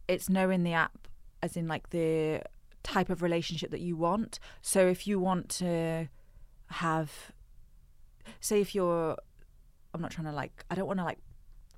[0.08, 1.08] it's knowing the app
[1.42, 2.42] as in like the
[2.82, 4.38] type of relationship that you want.
[4.62, 6.08] So if you want to
[6.68, 7.32] have,
[8.40, 9.16] say, if you're,
[9.92, 11.18] I'm not trying to like, I don't want to like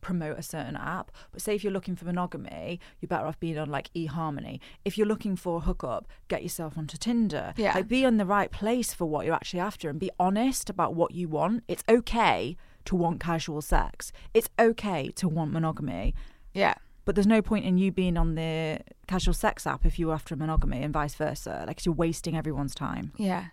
[0.01, 3.59] promote a certain app, but say if you're looking for monogamy, you're better off being
[3.59, 4.61] on like eHarmony.
[4.85, 7.55] If you're looking for a hookup, get yourself onto Tinder.
[7.57, 7.75] Yeah.
[7.75, 10.95] Like be in the right place for what you're actually after and be honest about
[10.95, 11.65] what you want.
[11.69, 14.13] It's okay to want casual sex.
[14.35, 16.15] It's okay to want monogamy.
[16.55, 16.75] Yeah.
[17.09, 20.37] But there's no point in you being on the casual sex app if you're after
[20.37, 21.65] monogamy and vice versa.
[21.67, 23.13] Like you're wasting everyone's time.
[23.17, 23.47] Yeah.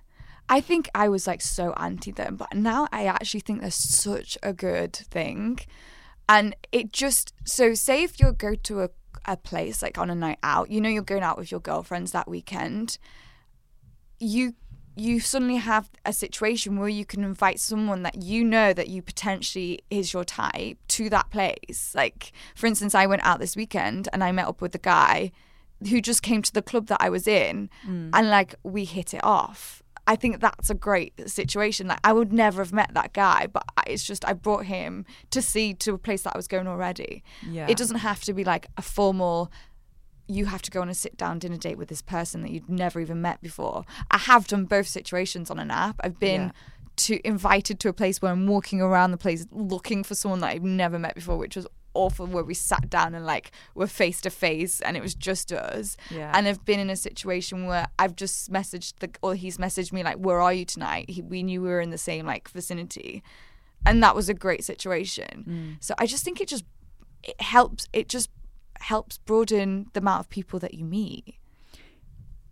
[0.50, 4.38] I think I was like so anti them, but now I actually think they're such
[4.44, 5.60] a good thing.
[6.28, 8.90] And it just so say if you go to a,
[9.24, 12.12] a place like on a night out, you know you're going out with your girlfriends
[12.12, 12.98] that weekend,
[14.20, 14.54] you
[14.96, 19.02] you suddenly have a situation where you can invite someone that you know that you
[19.02, 21.94] potentially is your type to that place.
[21.96, 25.32] Like for instance, I went out this weekend and I met up with a guy
[25.90, 28.10] who just came to the club that I was in hmm.
[28.14, 29.84] and like we hit it off.
[30.08, 31.88] I think that's a great situation.
[31.88, 35.42] Like I would never have met that guy, but it's just I brought him to
[35.42, 37.24] see to a place that I was going already.
[37.50, 37.68] Yeah.
[37.68, 39.52] It doesn't have to be like a formal
[40.28, 42.70] you have to go on a sit down dinner date with this person that you'd
[42.70, 43.86] never even met before.
[44.12, 45.98] I have done both situations on an app.
[46.04, 46.52] I've been Yeah.
[46.98, 50.48] to invited to a place where I'm walking around the place looking for someone that
[50.52, 54.20] I've never met before, which was awful where we sat down and like were face
[54.22, 55.96] to face and it was just us.
[56.10, 56.32] Yeah.
[56.34, 60.04] And I've been in a situation where I've just messaged the or he's messaged me
[60.04, 63.24] like, "Where are you tonight?" He, we knew we were in the same like vicinity,
[63.86, 65.46] and that was a great situation.
[65.48, 65.84] Mm.
[65.84, 66.66] So I just think it just
[67.24, 67.88] it helps.
[67.94, 68.30] It just
[68.82, 71.36] helps broaden the amount of people that you meet.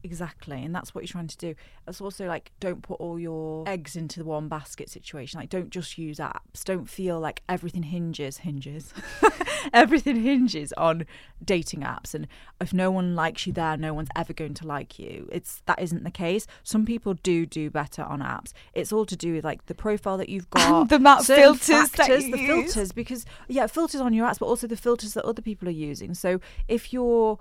[0.04, 1.56] Exactly, and that's what you're trying to do.
[1.88, 5.40] It's also like don't put all your eggs into the one basket situation.
[5.40, 6.66] Like don't just use apps.
[6.66, 8.94] Don't feel like everything hinges hinges.
[9.74, 11.06] everything hinges on
[11.44, 12.28] dating apps and
[12.60, 15.30] if no one likes you there, no one's ever going to like you.
[15.32, 16.48] It's that isn't the case.
[16.64, 18.52] Some people do do better on apps.
[18.74, 21.56] It's all to do with like the profile that you've got, the amount of certain
[21.56, 25.14] filters that factors, the filters because yeah, filters on your apps, but also the filters
[25.14, 26.14] that other people are using.
[26.14, 27.40] So if you're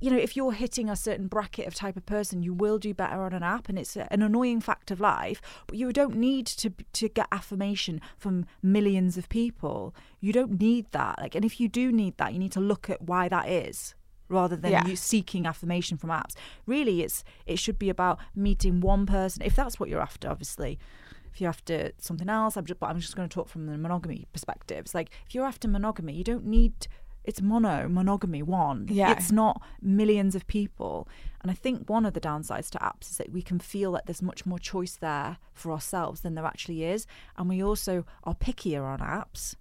[0.00, 2.94] you know, if you're hitting a certain bracket of type of person, you will do
[2.94, 5.40] better on an app, and it's an annoying fact of life.
[5.66, 9.94] But you don't need to to get affirmation from millions of people.
[10.20, 11.18] You don't need that.
[11.20, 13.94] Like, and if you do need that, you need to look at why that is,
[14.28, 14.86] rather than Yeah.
[14.86, 16.34] you seeking affirmation from apps.
[16.66, 20.28] Really, it's it should be about meeting one person, if that's what you're after.
[20.28, 20.78] Obviously,
[21.32, 23.78] if you're after something else, I'm just, but I'm just going to talk from the
[23.78, 24.78] monogamy perspective.
[24.78, 26.88] It's like if you're after monogamy, you don't need
[27.24, 28.86] it's mono monogamy one.
[28.90, 29.12] Yeah.
[29.12, 31.08] It's not millions of people.
[31.40, 34.06] And I think one of the downsides to apps is that we can feel that
[34.06, 37.06] there's much more choice there for ourselves than there actually is.
[37.36, 39.54] And we also are pickier on apps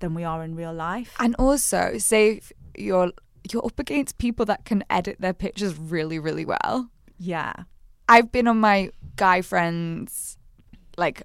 [0.00, 1.14] than we are in real life.
[1.18, 2.40] And also, say
[2.76, 3.12] you're
[3.50, 6.90] you're up against people that can edit their pictures really, really well.
[7.18, 7.52] Yeah.
[8.08, 10.38] I've been on my guy friends
[11.02, 11.24] like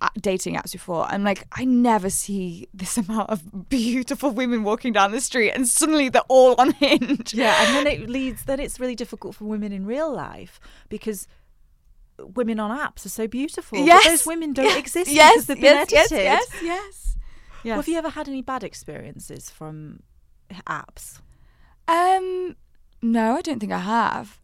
[0.00, 1.04] uh, dating apps before.
[1.06, 5.66] I'm like, I never see this amount of beautiful women walking down the street, and
[5.66, 7.32] suddenly they're all on Hinge.
[7.32, 8.44] Yeah, and then it leads.
[8.44, 11.28] Then it's really difficult for women in real life because
[12.18, 13.78] women on apps are so beautiful.
[13.78, 16.18] Yes, those women don't yes, exist yes, because they've been yes, edited.
[16.24, 17.16] yes, yes, yes,
[17.62, 17.64] yes.
[17.64, 20.02] Well, have you ever had any bad experiences from
[20.66, 21.20] apps?
[21.86, 22.56] Um,
[23.00, 24.40] no, I don't think I have.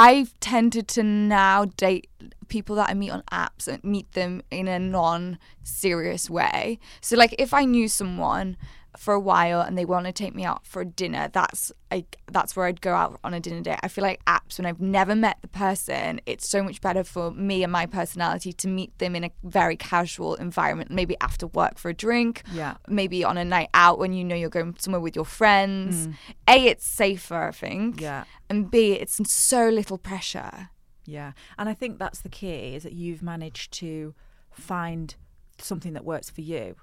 [0.00, 2.08] I've tended to now date
[2.46, 6.78] people that I meet on apps and meet them in a non-serious way.
[7.00, 8.56] So, like, if I knew someone
[8.96, 12.16] for a while and they want to take me out for a dinner, that's like
[12.30, 13.78] that's where I'd go out on a dinner date.
[13.82, 17.30] I feel like apps when I've never met the person, it's so much better for
[17.30, 21.78] me and my personality to meet them in a very casual environment, maybe after work
[21.78, 22.76] for a drink, Yeah.
[22.88, 26.08] maybe on a night out when you know you're going somewhere with your friends.
[26.08, 26.14] Mm.
[26.48, 28.00] A, it's safer, I think.
[28.00, 28.24] Yeah.
[28.50, 30.70] And B, it's so little pressure.
[31.04, 34.14] Yeah, and I think that's the key is that you've managed to
[34.50, 35.14] find
[35.58, 36.76] something that works for you.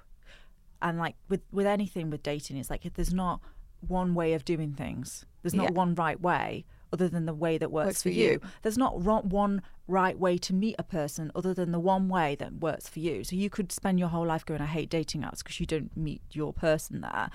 [0.82, 3.40] And like with with anything with dating, it's like if there's not
[3.80, 5.24] one way of doing things.
[5.42, 5.70] There's not Yeah.
[5.72, 8.24] one right way other than the way that works, Works for you.
[8.32, 8.40] you.
[8.62, 12.54] There's not one right way to meet a person other than the one way that
[12.54, 13.22] works for you.
[13.24, 15.96] So you could spend your whole life going, "I hate dating apps" because you don't
[15.96, 17.30] meet your person there.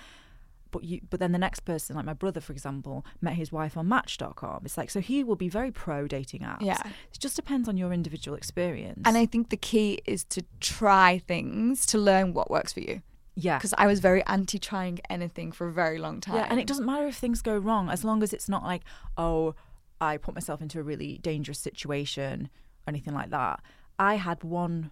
[0.72, 3.76] But you, but then the next person, like my brother, for example, met his wife
[3.76, 4.62] on Match.com.
[4.64, 6.62] It's like so he will be very pro dating apps.
[6.62, 6.82] Yeah.
[7.14, 9.02] It just depends on your individual experience.
[9.06, 13.02] And I think the key is to try things to learn what works for you.
[13.36, 16.36] Yeah, Because I was very anti trying anything for a very long time.
[16.36, 18.84] yeah, and it doesn't matter if things go wrong as long as it's not like
[19.17, 19.56] oh,
[20.00, 22.50] I put myself into a really dangerous situation
[22.86, 23.62] or anything like that.
[24.00, 24.91] I had one.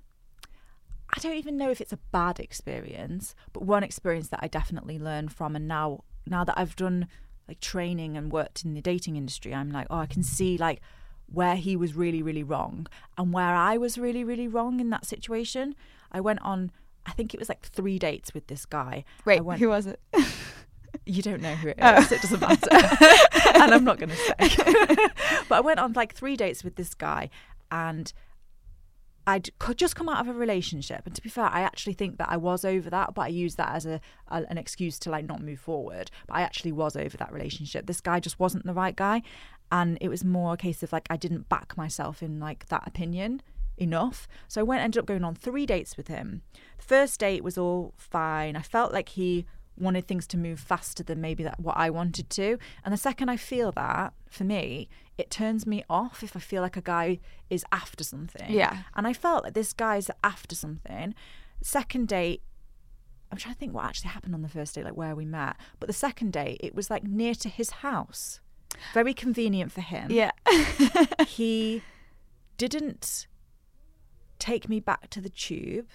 [1.16, 5.00] I don't even know if it's a bad experience, but one experience that I definitely
[5.00, 7.08] learned from, and now now that I've done
[7.48, 10.82] like training and worked in the dating industry, I'm like, oh, I can see like
[11.26, 15.06] where he was really really wrong and where I was really really wrong in that
[15.06, 15.76] situation.
[16.12, 16.72] I went on,
[17.06, 19.04] I think it was like three dates with this guy.
[19.26, 20.00] Wait, went, who was it?
[21.06, 22.02] you don't know who it is, Oh.
[22.04, 22.68] so it doesn't matter.
[23.56, 24.96] and I'm not going to say.
[25.50, 27.30] but I went on like three dates with this guy,
[27.72, 28.12] and
[29.26, 31.02] I'd just come out of a relationship.
[31.06, 33.58] And to be fair, I actually think that I was over that, but I used
[33.58, 36.10] that as a, a an excuse to like not move forward.
[36.28, 37.86] But I actually was over that relationship.
[37.86, 39.22] This guy just wasn't the right guy,
[39.72, 42.88] and it was more a case of like I didn't back myself in like that
[42.88, 43.42] opinion
[43.80, 44.28] enough.
[44.48, 46.42] So I went ended up going on three dates with him.
[46.78, 48.56] The first date was all fine.
[48.56, 49.46] I felt like he
[49.78, 52.58] wanted things to move faster than maybe that what I wanted to.
[52.84, 56.62] And the second I feel that, for me, it turns me off if I feel
[56.62, 58.52] like a guy is after something.
[58.52, 58.84] Yeah.
[58.96, 61.16] And I felt like this guy's after something.
[61.62, 62.42] Second date,
[63.32, 65.56] I'm trying to think what actually happened on the first date, like where we met.
[65.80, 68.40] But the second date, it was like near to his house.
[68.94, 70.32] Very convenient for him Yeah.
[71.28, 71.82] he
[72.58, 73.28] didn't
[74.40, 75.88] take me back to the tube.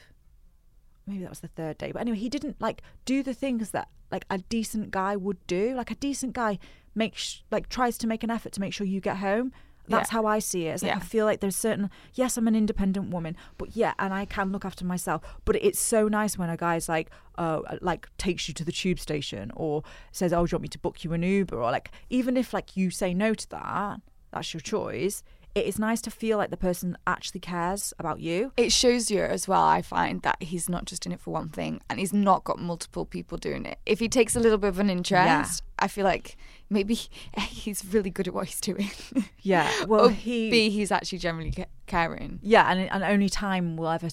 [1.06, 1.92] Maybe that was the third day.
[1.92, 5.74] But anyway, he didn't like do the things that like a decent guy would do.
[5.74, 6.58] Like a decent guy
[6.94, 9.52] makes like tries to make an effort to make sure you get home.
[9.86, 10.14] That's Yeah.
[10.16, 10.70] how I see it.
[10.74, 10.96] It's like Yeah.
[10.96, 14.50] I feel like there's certain yes, I'm an independent woman, but yeah, and I can
[14.50, 15.22] look after myself.
[15.44, 18.98] But it's so nice when a guy's like, uh, like takes you to the tube
[18.98, 21.90] station or says, "Oh, do you want me to book you an Uber?" Or like
[22.08, 24.00] even if like you say no to that,
[24.32, 25.22] that's your choice.
[25.54, 28.52] It is nice to feel like the person actually cares about you.
[28.56, 31.48] It shows you as well, I find, that he's not just in it for one
[31.48, 33.78] thing and he's not got multiple people doing it.
[33.86, 36.36] If he takes a little bit of an interest, I feel like
[36.70, 36.94] maybe
[37.38, 38.90] he's really good at what he's doing.
[39.42, 39.70] Yeah.
[39.86, 40.50] Well, or he.
[40.50, 41.52] B, he's actually generally
[41.86, 42.38] caring.
[42.42, 44.08] Yeah, and and only time will ever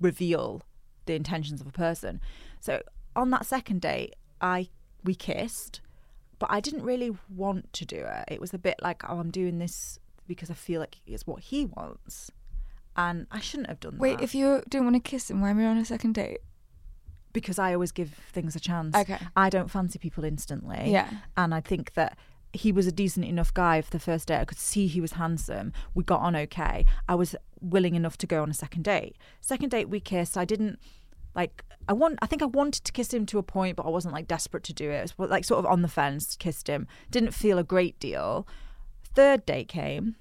[0.00, 0.62] reveal
[1.06, 2.20] the intentions of a person.
[2.60, 2.82] So
[3.14, 4.68] on that second date, I
[5.04, 5.80] we kissed,
[6.40, 8.24] but I didn't really want to do it.
[8.28, 11.42] It was a bit like, oh, I'm doing this because I feel like it's what
[11.42, 12.30] he wants,
[12.96, 14.00] and I shouldn't have done that.
[14.00, 14.24] Wait, that.
[14.24, 16.40] if you didn't want to kiss him, why were you on a second date?
[17.36, 18.96] because I always give things a chance.
[18.96, 19.18] Okay.
[19.36, 20.84] I don't fancy people instantly.
[20.86, 21.10] Yeah.
[21.36, 22.16] And I think that
[22.54, 24.40] he was a decent enough guy for the first date.
[24.40, 25.74] I could see he was handsome.
[25.94, 26.86] We got on okay.
[27.06, 29.16] I was willing enough to go on a second date.
[29.42, 30.38] Second date we kissed.
[30.38, 30.78] I didn't
[31.34, 33.90] like I want I think I wanted to kiss him to a point, but I
[33.90, 35.10] wasn't like desperate to do it.
[35.10, 36.86] It was like sort of on the fence, kissed him.
[37.10, 38.48] Didn't feel a great deal.
[39.16, 40.14] Third date came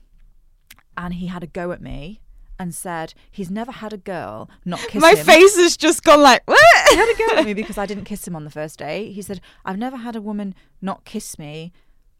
[0.98, 2.22] and he had a go at me
[2.58, 6.22] and said he's never had a girl not kiss My him face has just gone
[6.22, 6.89] like, what?
[6.89, 9.12] he had a go at me because I didn't kiss him on the first date.
[9.12, 11.74] He said, I've never had a woman not kiss me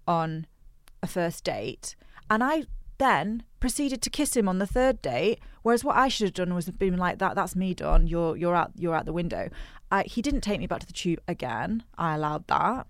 [0.08, 0.46] on
[1.02, 1.96] a first date.
[2.30, 2.66] And I
[2.98, 5.40] then proceeded to kiss him on the third date.
[5.62, 7.36] Whereas what I should have done was been like that.
[7.36, 8.08] That's me done.
[8.08, 9.50] You're you're out you're out the window.
[9.92, 11.84] Uh, he didn't take me back to the tube again.
[11.98, 12.88] I allowed that.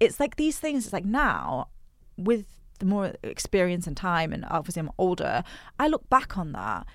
[0.00, 0.84] It's like these things.
[0.84, 1.68] It's like now
[2.16, 2.46] with
[2.80, 5.44] the more experience and time, and obviously I'm older.
[5.78, 6.86] I look back on that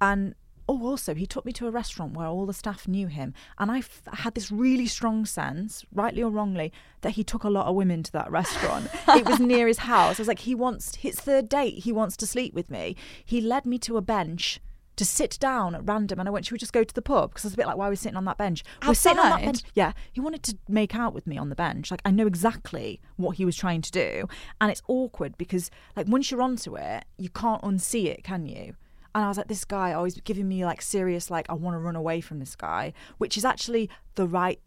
[0.00, 0.34] and
[0.68, 3.70] oh also he took me to a restaurant where all the staff knew him and
[3.70, 7.66] I f- had this really strong sense rightly or wrongly that he took a lot
[7.66, 10.96] of women to that restaurant it was near his house i was like he wants
[10.96, 14.60] his third date he wants to sleep with me he led me to a bench
[15.00, 17.30] to sit down at random and I went, should we just go to the pub?
[17.30, 18.62] Because I was a bit like, why are we sitting on that bench?
[18.86, 19.44] We're sitting on that Outside?
[19.46, 19.62] bench.
[19.74, 19.92] Yeah.
[20.12, 21.90] He wanted to make out with me on the bench.
[21.90, 24.28] Like I know exactly what he was trying to do.
[24.60, 28.74] And it's awkward because like once you're onto it, you can't unsee it, can you?
[29.14, 31.78] And I was like, this guy always giving me like serious, like, I want to
[31.78, 34.60] run away from this guy, which is actually the right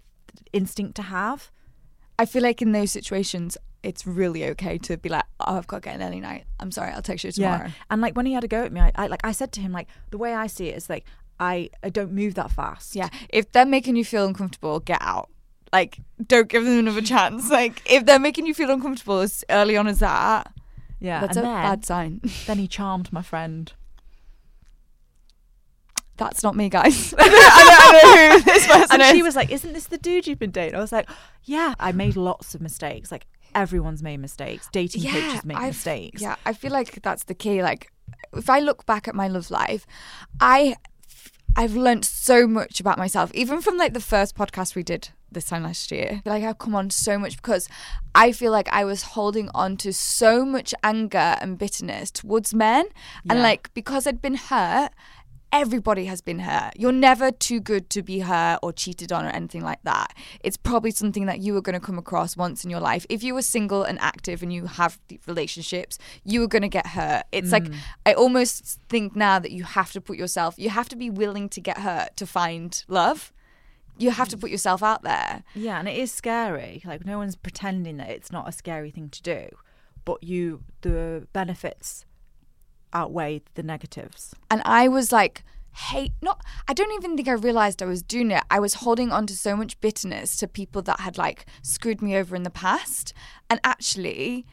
[0.52, 1.52] instinct to have.
[2.18, 5.84] I feel like in those situations, it's really okay to be like, oh, I've got
[5.84, 6.46] to get an early night.
[6.60, 7.70] I'm sorry, I'll text you tomorrow.
[7.90, 9.62] And like when he had a go at me, I, I like I said to
[9.62, 11.06] him, like, the way I see it is like
[11.40, 12.96] I, I don't move that fast.
[12.96, 13.10] Yeah.
[13.30, 15.30] If they're making you feel uncomfortable, get out.
[15.74, 17.50] Like, don't give them another chance.
[17.52, 20.54] Like, if they're making you feel uncomfortable as early on as that,
[21.00, 21.20] Yeah.
[21.20, 22.22] that's and a then, bad sign.
[22.48, 23.74] then he charmed my friend.
[26.18, 27.14] That's not me, guys.
[27.18, 29.12] I, don't, I know who this person and is.
[29.12, 31.10] she was like, "Isn't this the dude you've been dating?" I was like,
[31.44, 33.12] "Yeah." I made lots of mistakes.
[33.12, 33.26] Like
[33.56, 34.70] everyone's made mistakes.
[34.72, 36.22] Dating coaches make I've- mistakes.
[36.22, 37.62] Yeah, I feel like that's the key.
[37.64, 37.92] Like,
[38.34, 39.86] if I look back at my love life,
[40.40, 40.76] I
[41.56, 45.46] I've learned so much about myself, even from like the first podcast we did this
[45.46, 46.22] time last year.
[46.26, 47.70] Like I've come on so much because
[48.16, 52.86] I feel like I was holding on to so much anger and bitterness towards men,
[53.30, 54.92] and like because I'd been hurt.
[55.54, 56.74] Everybody has been hurt.
[56.80, 60.12] You're never too good to be hurt or cheated on or anything like that.
[60.44, 63.06] It's probably something that you are going to come across once in your life.
[63.08, 66.70] If you were single and active and you have deep relationships, you are going to
[66.70, 67.26] get hurt.
[67.32, 67.76] It's like, mm.
[68.04, 71.50] I almost think now that you have to put yourself, you have to be willing
[71.50, 73.32] to get hurt to find love.
[74.00, 75.44] You have to put yourself out there.
[75.54, 76.82] Yeah, and it is scary.
[76.84, 79.50] Like no one's pretending that it's not a scary thing to do,
[80.04, 82.06] but you the benefits
[82.94, 84.34] outweigh the negatives.
[84.50, 85.44] and I was like,
[85.76, 86.42] hey, not.
[86.68, 88.44] I don't even think I realized I was doing it.
[88.52, 92.16] I was holding on to so much bitterness to people that had like screwed me
[92.16, 93.14] over in the past,
[93.50, 94.46] and actually,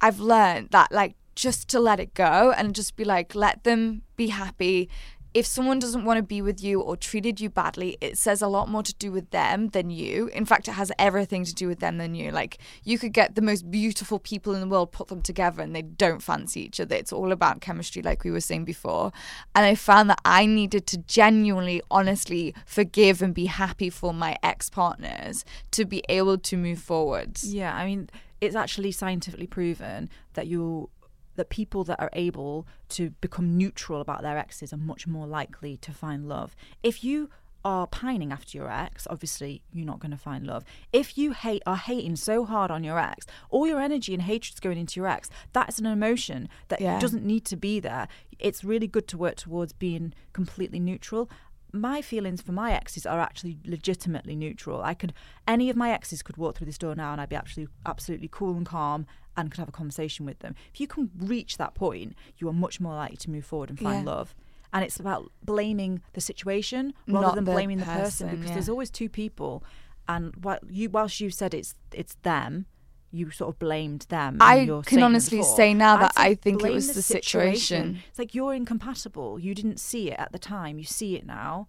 [0.00, 4.02] I've learned that like just to let it go and just be like, let them
[4.16, 4.88] be happy.
[5.34, 8.46] If someone doesn't want to be with you or treated you badly, it says a
[8.46, 10.28] lot more to do with them than you.
[10.28, 12.30] In fact, it has everything to do with them than you.
[12.30, 15.74] Like, you could get the most beautiful people in the world, put them together, and
[15.74, 16.94] they don't fancy each other.
[16.94, 19.10] It's all about chemistry, like we were saying before.
[19.56, 24.36] And I found that I needed to genuinely, honestly forgive and be happy for my
[24.42, 27.52] ex partners to be able to move forwards.
[27.52, 28.08] Yeah, I mean,
[28.40, 30.90] it's actually scientifically proven that you
[31.36, 35.76] that people that are able to become neutral about their exes are much more likely
[35.78, 36.54] to find love.
[36.82, 37.30] If you
[37.64, 40.64] are pining after your ex, obviously you're not going to find love.
[40.92, 44.60] If you hate are hating so hard on your ex, all your energy and hatred's
[44.60, 45.30] going into your ex.
[45.54, 46.98] That's an emotion that Yeah.
[47.00, 48.06] doesn't need to be there.
[48.38, 51.30] It's really good to work towards being completely neutral.
[51.72, 54.82] My feelings for my exes are actually legitimately neutral.
[54.82, 55.14] I could
[55.48, 58.28] any of my exes could walk through this door now and I'd be absolutely absolutely
[58.30, 59.06] cool and calm
[59.36, 60.54] and could have a conversation with them.
[60.72, 63.78] If you can reach that point, you are much more likely to move forward and
[63.78, 64.12] find Yeah.
[64.12, 64.34] love.
[64.72, 68.46] And it's about blaming the situation rather Not than the blaming the person person, because
[68.48, 68.54] yeah.
[68.54, 69.62] there's always two people.
[70.08, 72.66] And while you, whilst you said it's it's them,
[73.12, 74.38] you sort of blamed them.
[74.40, 75.56] I can honestly before.
[75.56, 78.00] say now that say I think it was the situation.
[78.10, 79.38] It's like you're incompatible.
[79.38, 80.78] You didn't see it at the time.
[80.78, 81.68] You see it now,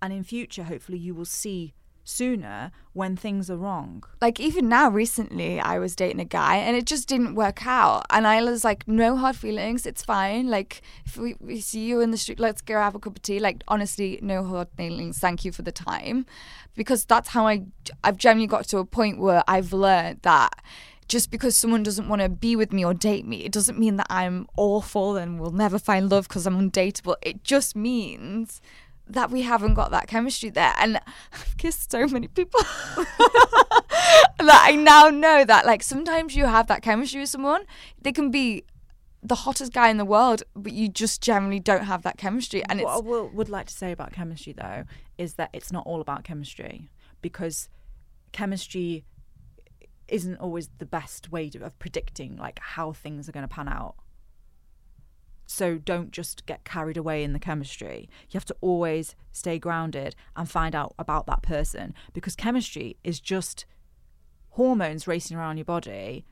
[0.00, 1.74] and in future, hopefully, you will see
[2.06, 4.02] sooner when things are wrong.
[4.22, 8.06] Like even now, recently, I was dating a guy and it just didn't work out.
[8.10, 10.48] And I was like, no hard feelings, it's fine.
[10.48, 13.22] Like if we, we see you in the street, let's go have a cup of
[13.22, 13.40] tea.
[13.40, 15.18] Like honestly, no hard feelings.
[15.18, 16.24] Thank you for the time,
[16.74, 17.64] because that's how I
[18.04, 20.62] I've generally got to a point where I've learned that
[21.08, 23.96] just because someone doesn't want to be with me or date me, it doesn't mean
[23.96, 27.14] that I'm awful and will never find love because I'm undateable.
[27.22, 28.60] It just means
[29.08, 30.74] that we haven't got that chemistry there.
[30.78, 31.00] And
[31.32, 32.60] I've kissed so many people
[34.38, 37.64] that I now know that like sometimes you have that chemistry with someone.
[38.00, 38.64] They can be
[39.22, 42.64] the hottest guy in the world, but you just generally don't have that chemistry.
[42.68, 44.84] And what I will, would like to say about chemistry, though,
[45.18, 46.90] is that it's not all about chemistry
[47.22, 47.68] because
[48.32, 49.04] chemistry
[50.08, 53.68] isn't always the best way to, of predicting like how things are going to pan
[53.68, 53.96] out.
[55.46, 58.08] So don't just get carried away in the chemistry.
[58.28, 63.20] You have to always stay grounded and find out about that person because chemistry is
[63.20, 63.64] just
[64.50, 66.24] hormones racing around your body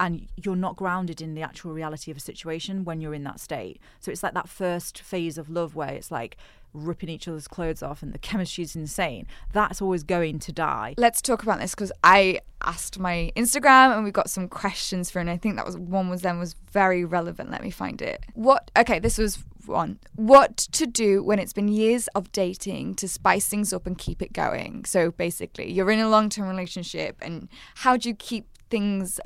[0.00, 3.38] and you're not grounded in the actual reality of a situation when you're in that
[3.38, 3.80] state.
[4.00, 6.36] So it's like that first phase of love where it's like
[6.74, 9.26] ripping each other's clothes off and the chemistry is insane.
[9.52, 10.94] That's always going to die.
[10.96, 15.18] let's talk about this because I asked my Instagram and we got some questions for,
[15.18, 17.50] and I think that was one was then was very relevant.
[17.50, 18.24] Let me find it.
[18.34, 18.70] What?
[18.76, 19.98] Okay, this was one.
[20.14, 24.22] What to do when it's been years of dating to spice things up and keep
[24.22, 24.84] it going?
[24.84, 29.20] So basically, you're in a long term relationship, and how do you keep things?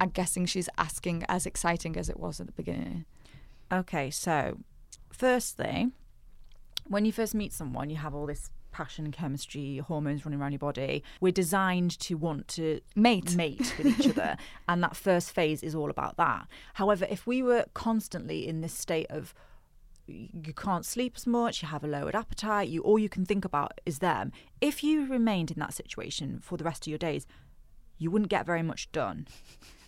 [0.00, 3.04] I'm guessing she's asking as exciting as it was at the beginning.
[3.70, 4.58] Okay, so
[5.12, 5.92] firstly,
[6.88, 10.58] when you first meet someone, you have all this passion, chemistry, hormones running around your
[10.58, 11.04] body.
[11.20, 13.36] We're designed to want to Mate.
[13.36, 14.36] mate with each other,
[14.68, 16.48] and that first phase is all about that.
[16.74, 19.34] However, if we were constantly in this state of
[20.08, 23.44] you can't sleep as much, you have a lowered appetite, you all you can think
[23.44, 24.32] about is them.
[24.60, 27.24] If you remained in that situation for the rest of your days,
[27.98, 29.28] you wouldn't get very much done.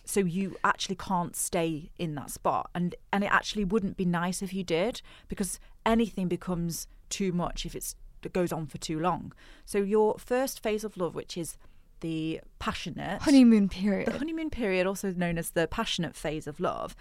[0.07, 2.69] So you actually can't stay in that spot.
[2.75, 7.65] And and it actually wouldn't be nice if you did, because anything becomes too much
[7.65, 9.33] if it's it goes on for too long.
[9.65, 11.57] So your first phase of love, which is
[11.99, 14.07] the passionate Honeymoon period.
[14.07, 16.95] the honeymoon period, also known as the passionate phase of love,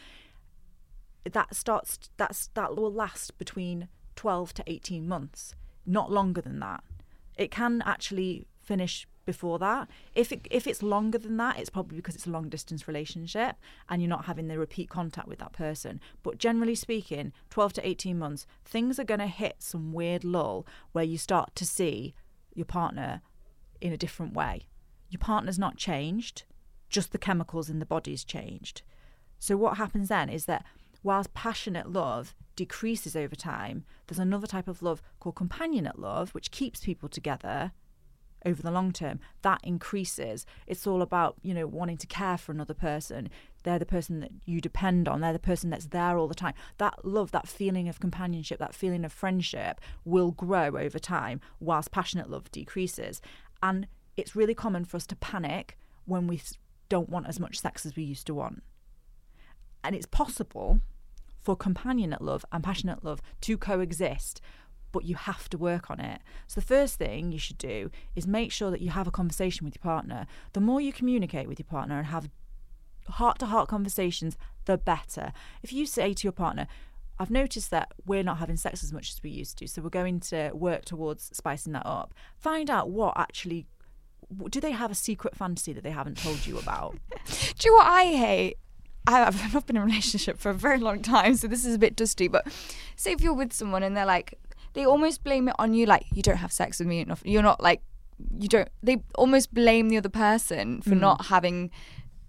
[1.24, 5.54] that starts that's that will last between twelve to eighteen months,
[5.86, 6.84] not longer than that.
[7.36, 9.88] It can actually finish before that.
[10.14, 13.56] If it if it's longer than that, it's probably because it's a long distance relationship
[13.88, 16.00] and you're not having the repeat contact with that person.
[16.22, 21.04] But generally speaking, twelve to eighteen months, things are gonna hit some weird lull where
[21.04, 22.14] you start to see
[22.54, 23.22] your partner
[23.80, 24.66] in a different way.
[25.10, 26.44] Your partner's not changed,
[26.88, 28.82] just the chemicals in the body's changed.
[29.38, 30.64] So what happens then is that
[31.02, 36.50] whilst passionate love decreases over time, there's another type of love called companionate love, which
[36.50, 37.72] keeps people together
[38.44, 39.20] over the long term.
[39.42, 40.46] That increases.
[40.66, 43.30] It's all about, you know, wanting to care for another person.
[43.62, 45.20] They're the person that you depend on.
[45.20, 46.54] They're the person that's there all the time.
[46.78, 51.90] That love, that feeling of companionship, that feeling of friendship will grow over time whilst
[51.90, 53.22] passionate love decreases.
[53.62, 53.86] And
[54.16, 56.40] it's really common for us to panic when we
[56.88, 58.62] don't want as much sex as we used to want.
[59.82, 60.80] And it's possible
[61.40, 64.40] for companionate love and passionate love to coexist,
[64.94, 66.22] but you have to work on it.
[66.46, 69.64] So, the first thing you should do is make sure that you have a conversation
[69.64, 70.26] with your partner.
[70.52, 72.30] The more you communicate with your partner and have
[73.08, 75.32] heart to heart conversations, the better.
[75.64, 76.68] If you say to your partner,
[77.18, 79.90] I've noticed that we're not having sex as much as we used to, so we're
[79.90, 82.14] going to work towards spicing that up.
[82.36, 83.66] Find out what actually
[84.48, 86.96] do they have a secret fantasy that they haven't told you about?
[87.26, 88.58] Do you know what I hate?
[89.06, 91.78] I've not been in a relationship for a very long time, so this is a
[91.78, 92.26] bit dusty.
[92.26, 92.46] But
[92.96, 94.38] say if you're with someone and they're like,
[94.74, 97.22] they almost blame it on you, like you don't have sex with me enough.
[97.24, 97.82] You're not like,
[98.38, 98.68] you don't.
[98.82, 101.00] They almost blame the other person for mm.
[101.00, 101.70] not having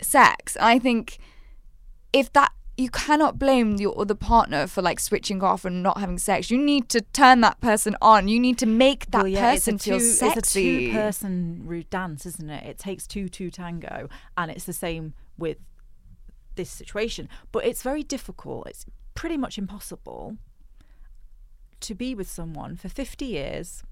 [0.02, 0.56] sex.
[0.56, 1.18] And I think
[2.14, 6.18] if that you cannot blame your other partner for like switching off and not having
[6.18, 6.52] sex.
[6.52, 8.28] You need to turn that person on.
[8.28, 10.38] You need to make that Well, yeah, person feel two, sexy.
[10.40, 10.60] It's a
[10.92, 12.66] two-person root dance, isn't it?
[12.66, 15.58] It takes two to tango, and it's the same with
[16.56, 17.30] this situation.
[17.52, 18.68] But it's very difficult.
[18.68, 20.38] It's pretty much impossible
[21.82, 23.84] to be with someone for 50 years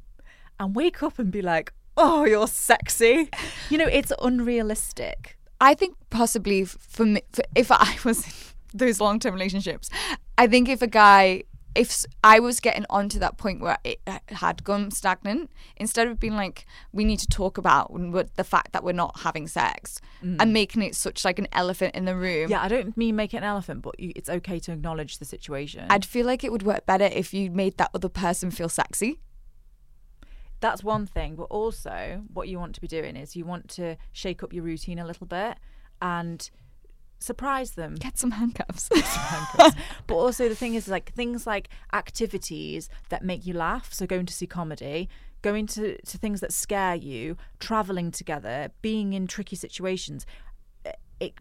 [0.60, 3.30] and wake up and be like, "Oh, you're sexy."
[3.70, 5.38] You know, it's unrealistic.
[5.60, 9.90] I think possibly for me, for, if I was in those long term relationships,
[10.38, 11.44] I think if a guy,
[11.76, 16.36] if I was getting onto that point where it had gone stagnant, instead of being
[16.36, 17.92] like, we need to talk about
[18.36, 20.38] the fact that we're not having sex mm.
[20.40, 22.50] and making it such like an elephant in the room.
[22.50, 25.26] Yeah, I don't mean make it an elephant, but you, it's okay to acknowledge the
[25.26, 25.86] situation.
[25.90, 29.20] I'd feel like it would work better if you made that other person feel sexy.
[30.60, 31.36] that's one thing.
[31.36, 34.64] But also, what you want to be doing is you want to shake up your
[34.64, 35.58] routine a little bit
[36.02, 36.50] and
[37.24, 37.96] surprise them.
[37.96, 38.90] Get some handcuffs.
[40.08, 43.94] but also the thing is like things like activities that make you laugh.
[43.94, 45.10] So going to see comedy,
[45.42, 50.26] going to, to things that scare you, traveling together, being in tricky situations.
[50.86, 51.34] Eh, it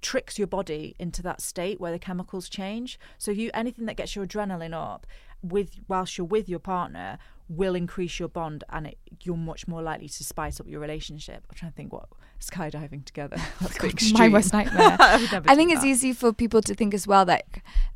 [0.00, 2.98] tricks your body into that state where the chemicals change.
[3.16, 5.06] So you anything that gets your adrenaline up
[5.42, 7.18] with whilst you're with your partner
[7.48, 11.46] will increase your bond and it, you're much more likely to spice up your relationship.
[11.48, 12.06] I'm trying to think what
[12.40, 13.36] skydiving together.
[13.60, 14.96] That's my worst nightmare.
[15.00, 15.86] I, think it's that.
[15.86, 17.46] easy for people to think as well that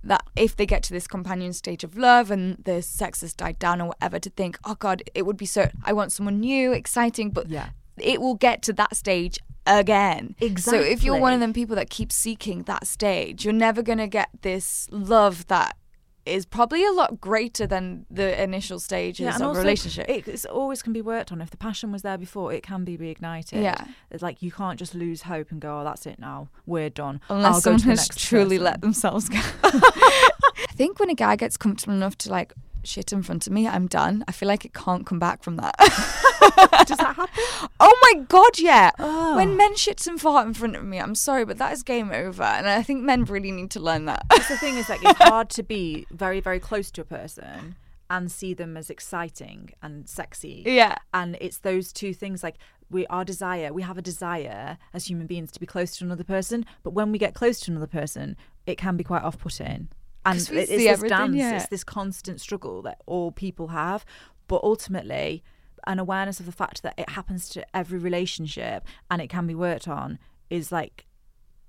[0.04, 3.58] that if they get to this companion stage of love and the sex has died
[3.58, 5.68] down or whatever, to think, oh God, it would be so.
[5.84, 7.70] I want someone new, exciting, but Yeah.
[7.98, 10.34] it will get to that stage again.
[10.40, 10.82] Exactly.
[10.84, 14.08] So if you're one of them people that keep seeking that stage, you're never gonna
[14.08, 15.76] get this love that
[16.24, 20.08] is probably a lot greater than the initial stages and of a relationship.
[20.08, 21.40] It it's always can be worked on.
[21.40, 23.62] If the passion was there before, it can be reignited.
[23.62, 23.84] Yeah.
[24.10, 26.48] It's like you can't just lose hope and go, "Oh, that's it now.
[26.66, 29.40] We're done." I'll Unless go someone has truly person." let themselves go.
[29.64, 32.52] I think when a guy gets comfortable enough to like
[32.84, 34.24] shit in front of me, I'm done.
[34.28, 35.74] I feel like it can't come back from that.
[36.86, 37.68] Does that happen?
[37.80, 38.90] oh my god, yeah.
[38.98, 39.36] Oh.
[39.36, 42.10] When men shit and fart in front of me, I'm sorry, but that is game
[42.12, 42.42] over.
[42.42, 44.26] And I think men really need to learn that.
[44.30, 47.76] That's the thing is like it's hard to be very very close to a person
[48.10, 50.62] and see them as exciting and sexy.
[50.66, 50.96] yeah.
[51.14, 52.56] And it's those two things like
[52.90, 56.24] we our desire, we have a desire as human beings to be close to another
[56.24, 59.88] person, but when we get close to another person, it can be quite off-putting.
[60.24, 61.56] And 'Cause we it- it's this dance, yeah.
[61.56, 64.04] it's this constant struggle that all people have,
[64.48, 65.42] but ultimately
[65.86, 69.54] an awareness of the fact that it happens to every relationship and it can be
[69.54, 70.18] worked on
[70.48, 71.06] is like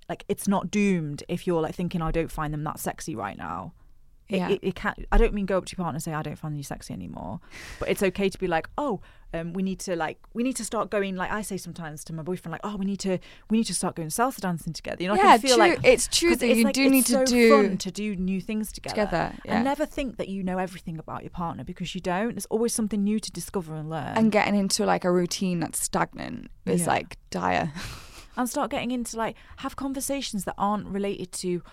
[0.10, 3.38] like it's not doomed if you're like thinking I don't find them that sexy right
[3.38, 3.74] now.
[4.30, 4.50] It, Yeah.
[4.50, 5.06] it, it can't.
[5.12, 6.94] I don't mean go up to your partner and say I don't find you sexy
[6.94, 7.40] anymore,
[7.80, 9.02] but it's okay to be like, oh,
[9.36, 11.16] um, we need to like we need to start going.
[11.16, 13.18] Like I say sometimes to my boyfriend, like, oh, we need to
[13.50, 15.02] we need to start going salsa dancing together.
[15.02, 15.66] You know, I yeah, can feel true.
[15.68, 18.40] like it's true that it's you like, do need to do fun to do new
[18.40, 19.06] things together.
[19.08, 19.34] together.
[19.44, 19.56] Yeah.
[19.56, 22.36] And never think that you know everything about your partner because you don't.
[22.36, 24.16] There's always something new to discover and learn.
[24.16, 26.88] and getting into like a routine that's stagnant is Yeah.
[26.88, 27.74] like dire.
[28.38, 31.64] and start getting into like have conversations that aren't related to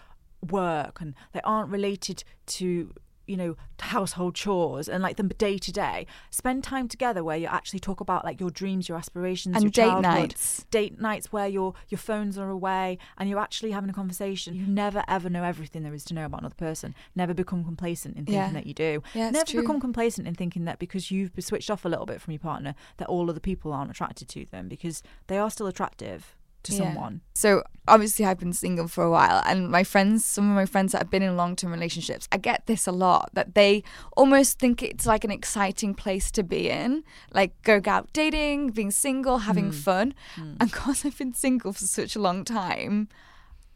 [0.49, 2.93] work and they aren't related to
[3.27, 7.47] you know household chores and like the day to day spend time together where you
[7.47, 10.03] actually talk about like your dreams your aspirations And your date childhood.
[10.03, 10.67] nights.
[10.73, 14.67] date nights where your your phones are away and you're actually having a conversation you
[14.67, 18.25] never ever know everything there is to know about another person never become complacent in
[18.25, 18.53] thinking Yeah.
[18.53, 19.61] that you do Yeah, never true.
[19.61, 22.41] become complacent in thinking that because you've been switched off a little bit from your
[22.41, 26.35] partner that all other people aren't attracted to them because they are still attractive
[26.65, 26.79] to Yeah.
[26.79, 30.67] someone So obviously I've been single for a while and my friends some of my
[30.67, 33.83] friends that have been in long term relationships, I get this a lot that they
[34.17, 37.05] almost think it's like an exciting place to be in.
[37.33, 39.71] Like go out dating, being single, having hmm.
[39.71, 40.15] fun.
[40.35, 40.55] Hmm.
[40.61, 43.09] And because I've been single for such a long time,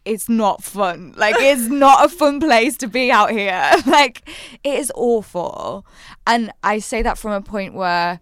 [0.05, 1.15] it's not fun.
[1.17, 3.71] Like it's not a fun place to be out here.
[3.87, 4.29] Like
[4.65, 5.87] it is awful.
[6.27, 8.21] And I say that from a point where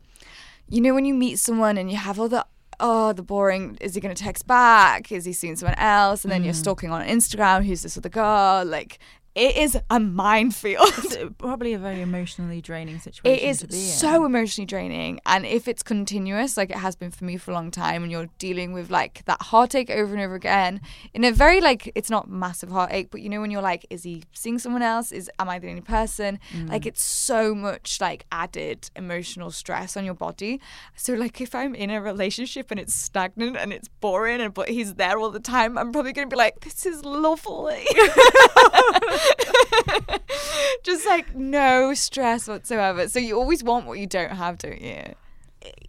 [0.68, 2.46] you know when you meet someone and you have all the
[2.82, 5.10] oh the boring is he going to text back?
[5.10, 6.24] Is he seeing someone else?
[6.24, 6.56] And then you're mm.
[6.56, 7.64] stalking on instagram.
[7.64, 8.64] Who's this other girl?
[8.66, 8.98] Like
[9.34, 13.32] it is a minefield It's probably a very emotionally draining situation.
[13.34, 13.80] it is to be in.
[13.80, 17.54] so emotionally draining and if it's continuous like it has been for me for a
[17.54, 20.80] long time and you're dealing with like that heartache over and over again
[21.14, 24.02] in a very like it's not massive heartache but you know when you're like is
[24.02, 26.68] he seeing someone else is am i the only person Mm.
[26.68, 30.60] like it's so much like added emotional stress on your body
[30.96, 34.68] so like if i'm in a relationship and it's stagnant and it's boring and but
[34.68, 37.86] he's there all the time i'm probably going to be like this is lovely
[40.82, 43.08] just like no stress whatsoever.
[43.08, 45.14] So you always want what you don't have, don't you?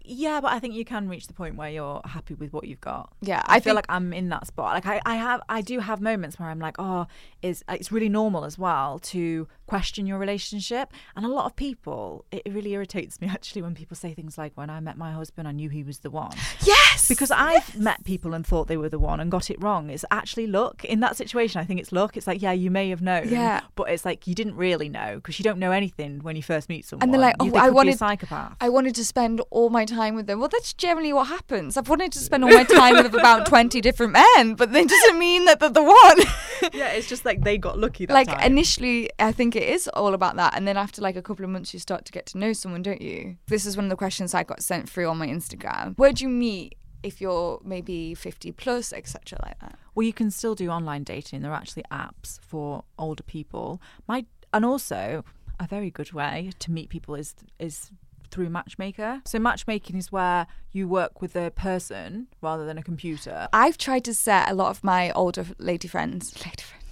[0.06, 2.82] Yeah, but I think you can reach the point where you're happy with what you've
[2.82, 3.12] got.
[3.22, 4.74] Yeah, I, I feel like I'm in that spot.
[4.74, 7.08] Like I, I have, I do have moments where I'm like, oh,
[7.42, 10.92] is uh, it's really normal as well to question your relationship.
[11.16, 14.52] And a lot of people, it really irritates me actually when people say things like,
[14.56, 16.36] "When I met my husband, I knew he was the one."
[16.94, 19.90] Yes, Because I've met people and thought they were the one and got it wrong.
[19.90, 20.84] It's actually luck.
[20.86, 22.16] In that situation, I think it's luck.
[22.18, 23.62] It's like, yeah, you may have known, Yeah.
[23.76, 26.70] but it's like you didn't really know because you don't know anything when you first
[26.70, 27.04] meet someone.
[27.04, 28.56] and they're like, oh, they I wanted, psychopath.
[28.62, 30.40] I wanted to spend all my time with them.
[30.40, 31.78] Well, that's generally what happens.
[31.78, 35.18] I've wanted to spend all my time with about twenty different men, but that doesn't
[35.20, 36.72] mean that they're the one.
[36.74, 38.40] yeah, it's just like they got lucky that like time.
[38.42, 41.52] initially i think it is all about that and then after like a couple of
[41.52, 43.96] months you start to get to know someone don't you this is one of the
[43.98, 48.52] questions i got sent through on my instagram where'd you meet if you're maybe 50
[48.54, 51.42] plus etc like that Well, you can still do online dating.
[51.42, 53.82] There are actually apps for older people.
[54.08, 55.24] My and also
[55.60, 57.92] a very good way to meet people is is
[58.32, 59.22] through Matchmaker.
[59.26, 63.48] So matchmaking is where you work with a person rather than a computer.
[63.54, 66.83] I've tried to set a lot of my older lady friends, lady friends,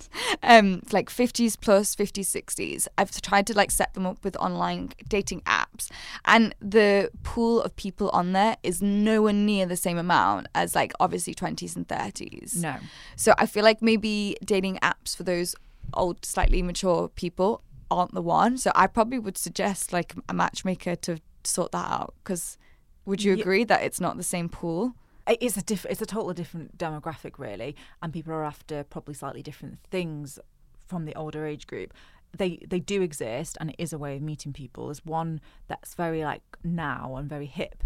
[0.43, 2.87] um, like 50s plus, 50s, 60s.
[2.97, 5.89] I've tried to like set them up with online dating apps,
[6.25, 10.93] and the pool of people on there is nowhere near the same amount as like
[10.99, 12.57] obviously 20s and 30s.
[12.57, 12.75] No.
[13.15, 15.55] So I feel like maybe dating apps for those
[15.93, 18.57] old, slightly mature people aren't the one.
[18.57, 22.57] So I probably would suggest like a matchmaker to sort that out because
[23.05, 24.93] would you agree that it's not the same pool?
[25.31, 27.73] It is a diff- it's a totally different demographic really
[28.03, 30.39] and people are after probably slightly different things
[30.87, 31.93] from the older age group.
[32.35, 34.87] They they do exist and it is a way of meeting people.
[34.87, 37.85] There's one that's very like now and very hip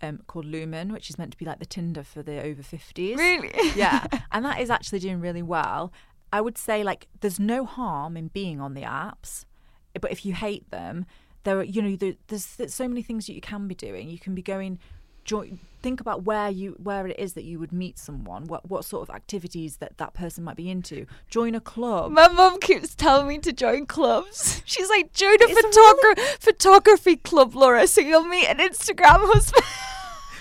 [0.00, 3.16] um, called Lumen which is meant to be like the Tinder for the over 50s
[3.16, 3.52] Really?
[3.74, 5.92] yeah and that is actually doing really well.
[6.32, 9.44] I would say like there's no harm in being on the apps
[10.00, 11.04] but if you hate them
[11.42, 14.08] there are you know there, there's, there's so many things that you can be doing.
[14.08, 14.78] You can be going
[15.26, 18.84] join think about where you where it is that you would meet someone what what
[18.84, 22.94] sort of activities that that person might be into join a club My mum keeps
[22.94, 24.62] telling me to join clubs.
[24.64, 29.64] She's like, join a photogra- photography club, Laura, so you'll meet an Instagram husband.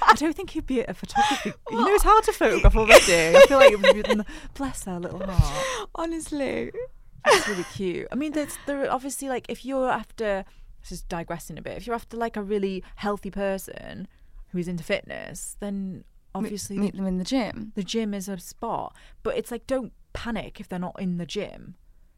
[0.02, 1.54] I don't think he'd be a photography.
[1.70, 3.38] You know, it's hard to photograph already.
[3.38, 5.90] I feel like bless her little heart.
[5.96, 6.72] Honestly.
[7.28, 8.08] It's really cute.
[8.12, 10.46] I mean, there's there are obviously like if you're after
[10.82, 11.78] this is digressing a bit.
[11.78, 14.08] If you're after like a really healthy person
[14.58, 16.04] who's into fitness, then
[16.34, 17.72] obviously meet them in the gym.
[17.76, 18.96] the gym is a spot.
[19.24, 21.76] But it's like don't panic if they're not in the gym.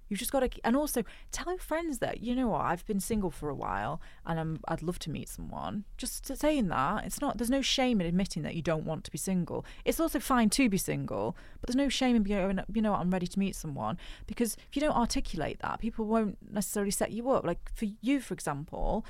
[0.10, 3.00] You've just got to, and also tell your friends that you know what I've been
[3.00, 5.84] single for a while, and I'm I'd love to meet someone.
[5.98, 7.38] Just saying that it's not.
[7.38, 9.66] There's no shame in admitting that you don't want to be single.
[9.84, 13.02] It's also fine to be single, but there's no shame in being, you know, what,
[13.02, 13.98] I'm ready to meet someone.
[14.28, 17.46] Because if you don't articulate that, people won't necessarily set you up.
[17.46, 19.06] Like for you, for example,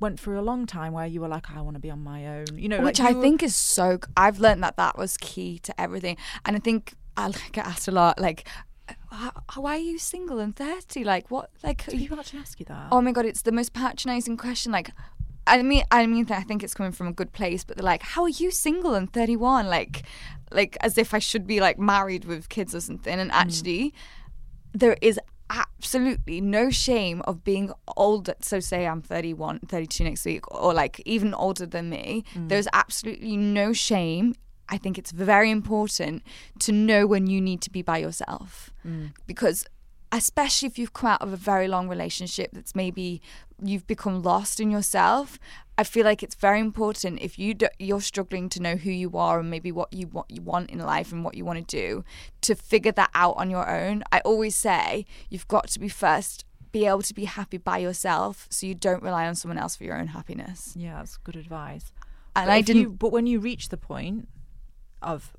[0.00, 2.26] went through a long time where you were like, I want to be on my
[2.26, 2.46] own.
[2.54, 3.98] You know, Which like I you were- think is so.
[4.16, 7.92] I've learned that that was key to everything, and I think I get asked a
[7.92, 8.46] lot, like,
[9.54, 11.02] "Why are you single and 30?
[11.04, 11.50] Like, what?
[11.62, 12.88] Like, Do you- people actually ask you that?
[12.92, 14.70] oh my god, it's the most patronizing question.
[14.72, 14.90] Like,
[15.46, 18.02] I mean, I mean, I think it's coming from a good place, but they're like,
[18.02, 20.02] "How are you single and 31?" Like,
[20.52, 23.18] like as if I should be like married with kids or something.
[23.18, 23.34] And mm.
[23.34, 23.94] actually,
[24.72, 25.18] there is
[25.50, 28.34] absolutely no shame of being older.
[28.40, 32.24] So, say I'm 31, 32 next week, or like even older than me.
[32.34, 32.48] Mm.
[32.48, 34.34] There's absolutely no shame.
[34.68, 36.22] I think it's very important
[36.60, 39.12] to know when you need to be by yourself mm.
[39.26, 39.64] because
[40.12, 43.20] especially if you've come out of a very long relationship that's maybe
[43.62, 45.38] you've become lost in yourself
[45.78, 49.10] i feel like it's very important if you do, you're struggling to know who you
[49.16, 51.76] are and maybe what you what you want in life and what you want to
[51.76, 52.04] do
[52.40, 56.44] to figure that out on your own i always say you've got to be first
[56.72, 59.84] be able to be happy by yourself so you don't rely on someone else for
[59.84, 61.92] your own happiness Yeah, that's good advice.
[62.34, 64.28] and But i didn't you- but when you reach the point
[65.02, 65.32] of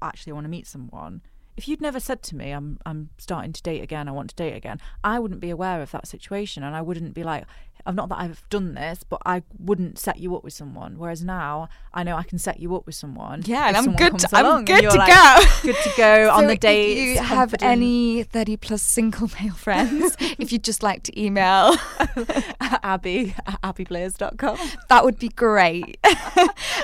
[0.00, 1.22] actually I want to meet someone,
[1.56, 4.06] if you'd never said to me, "I'm I'm starting to date again.
[4.08, 7.14] I want to date again," I wouldn't be aware of that situation, and I wouldn't
[7.14, 7.44] be like,
[7.88, 10.98] "I'm not that I've done this," but I wouldn't set you up with someone.
[10.98, 13.42] Whereas now, I know I can set you up with someone.
[13.46, 15.44] Yeah, and if I'm good to- I'm good to like, go.
[15.62, 16.98] Good to go on So the if date.
[17.14, 21.74] you have any 30 plus single male friends, if you'd just like to email,
[22.60, 24.56] Abby at abbyblaze.com.
[24.88, 25.98] that would be great.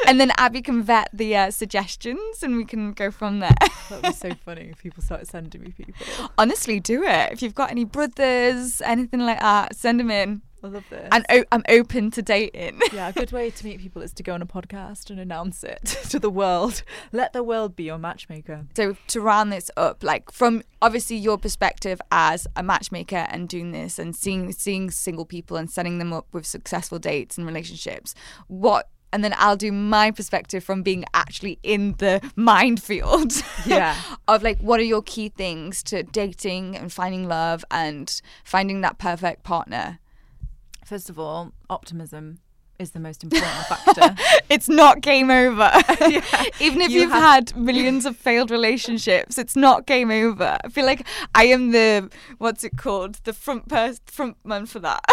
[0.06, 3.54] and then Abby can vet the uh, suggestions and we can go from there.
[3.90, 5.94] That would be so funny if people started sending me people.
[6.38, 7.32] Honestly, do it.
[7.32, 10.42] If you've got any brothers, anything like that, send them in.
[10.64, 11.08] I love this.
[11.12, 12.80] And o- I'm open to dating.
[12.92, 15.62] yeah, a good way to meet people is to go on a podcast and announce
[15.62, 16.82] it to the world.
[17.12, 18.66] Let the world be your matchmaker.
[18.74, 23.72] So to round this up, like from obviously your perspective as a matchmaker and doing
[23.72, 28.14] this and seeing seeing single people and setting them up with successful dates and relationships,
[28.48, 33.32] what and then I'll do my perspective from being actually in the minefield.
[33.66, 33.96] Yeah.
[34.28, 38.98] of like what are your key things to dating and finding love and finding that
[38.98, 40.00] perfect partner.
[40.84, 42.38] First of all, optimism
[42.78, 44.16] is the most important factor.
[44.48, 45.70] It's not game over.
[46.60, 50.58] Even if You have had millions of failed relationships, it's not game over.
[50.64, 54.80] I feel like I am the what's it called, the front pers- front man for
[54.80, 55.04] that.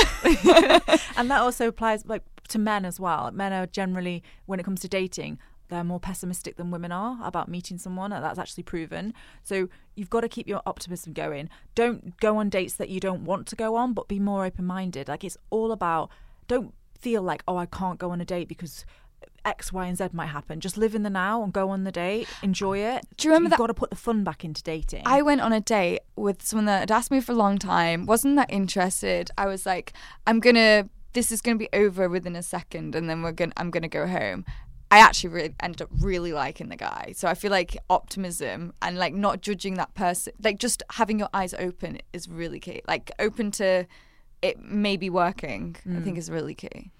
[1.16, 3.30] and that also applies like to men as well.
[3.32, 5.40] Men are generally, when it comes to dating,
[5.72, 8.14] they're more pessimistic than women are about meeting someone.
[8.14, 9.14] and That's actually proven.
[9.44, 11.50] So you've got to keep your optimism going.
[11.74, 14.66] Don't go on dates that you don't want to go on, but be more open
[14.66, 15.08] minded.
[15.08, 16.12] Like it's all about.
[16.48, 18.86] Don't feel like oh I can't go on a date because.
[19.44, 20.60] X, Y, and Z might happen.
[20.60, 22.28] Just live in the now and go on the date.
[22.44, 23.04] Enjoy it.
[23.18, 25.02] Do you remember You've that- got to put the fun back into dating.
[25.06, 28.06] I went on a date with someone that had asked me for a long time,
[28.06, 29.32] wasn't that interested.
[29.40, 29.94] I was like,
[30.28, 33.52] I'm gonna this is going to be over within a second, and then we're gonna,
[33.58, 34.46] I'm going to go home.
[34.92, 37.14] I actually really ended up really liking the guy.
[37.16, 41.30] So I feel like optimism and like not judging that person, like just having your
[41.34, 42.82] eyes open is really key.
[42.88, 43.88] Like open to
[44.42, 46.20] it maybe working, I think hmm.
[46.20, 46.92] is really key.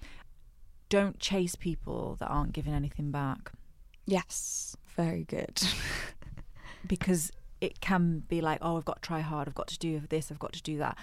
[0.88, 3.52] Don't chase people that aren't giving anything back
[4.06, 5.62] Yes, very good.
[6.86, 7.30] because
[7.60, 9.48] it can be like, oh, I've got to try hard.
[9.48, 10.30] I've got to do this.
[10.30, 10.98] I've got to do that.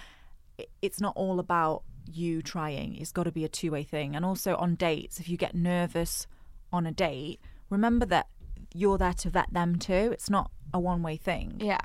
[0.82, 2.96] It's not all about you trying.
[2.96, 4.14] It's got to be a two way thing.
[4.14, 6.26] And also on dates, if you get nervous
[6.72, 8.28] on a date, remember that
[8.74, 10.10] you're there to vet them too.
[10.12, 11.56] It's not a one way thing.
[11.60, 11.80] yeah.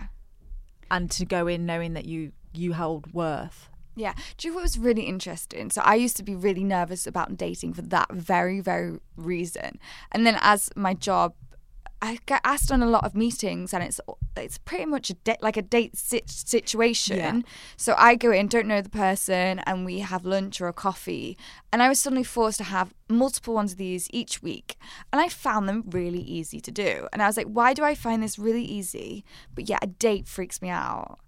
[0.91, 3.69] And to go in knowing that you you hold worth.
[3.95, 4.13] Yeah.
[4.37, 5.71] Do you know what was really interesting?
[5.71, 9.79] So I used to be really nervous about dating for that very, very reason.
[10.11, 11.33] And then as my job,
[12.05, 13.99] I get asked on a lot of meetings, and it's
[14.37, 17.17] it's pretty much a da- like a date sit- situation.
[17.17, 17.41] Yeah.
[17.77, 21.37] So I go in, don't know the person, and we have lunch or a coffee,
[21.71, 24.77] and I was suddenly forced to have multiple ones of these each week,
[25.11, 27.07] and I found them really easy to do.
[27.11, 29.25] And I was like, why do I find this really easy?
[29.55, 31.19] But yet a date freaks me out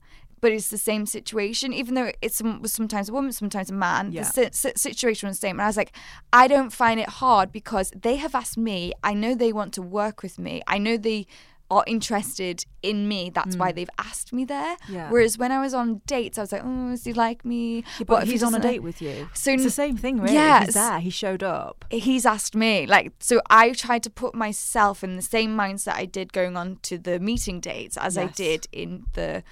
[0.41, 4.11] but it's the same situation, even though it's was sometimes a woman, sometimes a man.
[4.11, 4.23] Yeah.
[4.23, 5.55] The si- si- situation was the same.
[5.59, 5.95] And I was like,
[6.31, 8.93] I don't find it hard because they have asked me.
[9.03, 10.61] I know they want to work with me.
[10.67, 11.25] I know they
[11.69, 13.29] are interested in me.
[13.29, 14.77] That's why they've asked me there.
[14.87, 14.93] Mm.
[14.93, 15.11] Yeah.
[15.11, 17.83] Whereas when I was on dates, I was like, oh, does he like me?
[17.97, 19.27] but What if he's on a date with you.
[19.33, 20.33] So it's the same thing, really.
[20.33, 20.67] Yes.
[20.67, 20.99] He's there.
[21.01, 21.83] He showed up.
[21.89, 26.05] he's asked me like so i tried to put myself in the same mindset i
[26.05, 29.43] did going on to the meeting dates as i did in the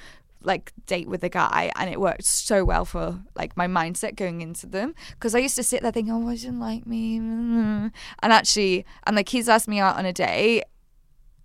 [0.45, 4.41] like date with a guy and it worked so well for like my mindset going
[4.41, 7.91] into them because i used to sit there thinking oh why doesn't like me and
[8.21, 10.63] actually and like he's asked me out on a date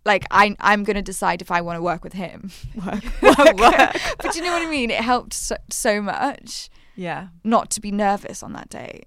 [0.06, 2.50] like I, I'm gonna decide if I want to work with him.
[2.74, 3.96] Work, work, work.
[4.18, 4.90] but you know what I mean?
[4.90, 7.28] It helped so, so much Yeah.
[7.44, 9.04] not to be nervous on that date.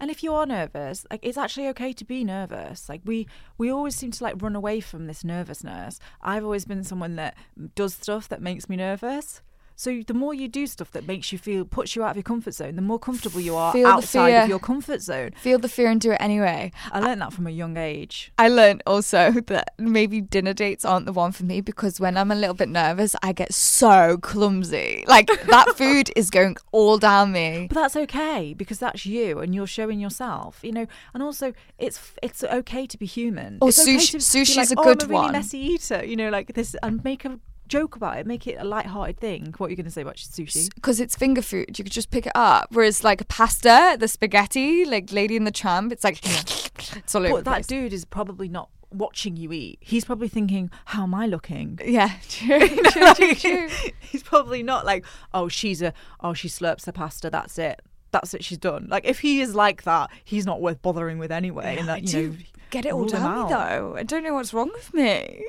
[0.00, 2.88] And if you are nervous, like it's actually okay to be nervous.
[2.88, 3.28] Like we
[3.58, 6.00] we always seem to like run away from this nervousness.
[6.22, 7.36] I've always been someone that
[7.74, 9.42] does stuff that makes me nervous.
[9.80, 12.22] So the more you do stuff that makes you feel puts you out of your
[12.22, 14.42] comfort zone, the more comfortable you are Feel the outside fear.
[14.42, 15.30] of your comfort zone.
[15.40, 16.70] Feel the fear and do it anyway.
[16.92, 18.30] I learned that from a young age.
[18.36, 22.30] I learned also that maybe dinner dates aren't the one for me because when I'm
[22.30, 25.02] a little bit nervous, I get so clumsy.
[25.08, 27.66] Like that food is going all down me.
[27.66, 30.88] But that's okay because that's you and you're showing yourself, you know.
[31.14, 33.56] And also, it's it's okay to be human.
[33.62, 35.32] Oh, it's okay sushi- to be sushi's like, a oh, good I'm a really one."
[35.32, 38.64] messy eater, you know, like this, and make a joke about it, make it a
[38.64, 39.54] light-hearted thing.
[39.56, 40.74] What are you going to say about sushi?
[40.74, 42.68] Because it's finger food, you could just pick it up.
[42.72, 46.18] Whereas like pasta, the spaghetti, like Lady in the Tramp, it's like
[46.96, 47.66] it's all over But that place.
[47.66, 49.78] dude is probably not watching you eat.
[49.80, 53.68] He's probably thinking, "How am I looking?" Yeah, true, true, true, true.
[54.00, 57.30] He's probably not like, "Oh, she's a oh, she slurps the pasta.
[57.30, 57.80] That's it.
[58.10, 58.42] That's it.
[58.44, 61.76] She's done." Like if he is like that, he's not worth bothering with anyway.
[61.78, 62.36] and I that you do know,
[62.70, 63.94] get it all down though.
[63.96, 65.46] I don't know what's wrong with me.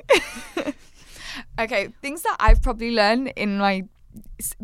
[1.58, 3.84] Okay, things that I've probably learned in my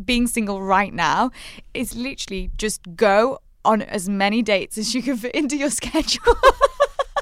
[0.03, 1.31] being single right now
[1.73, 6.35] is literally just go on as many dates as you can fit into your schedule.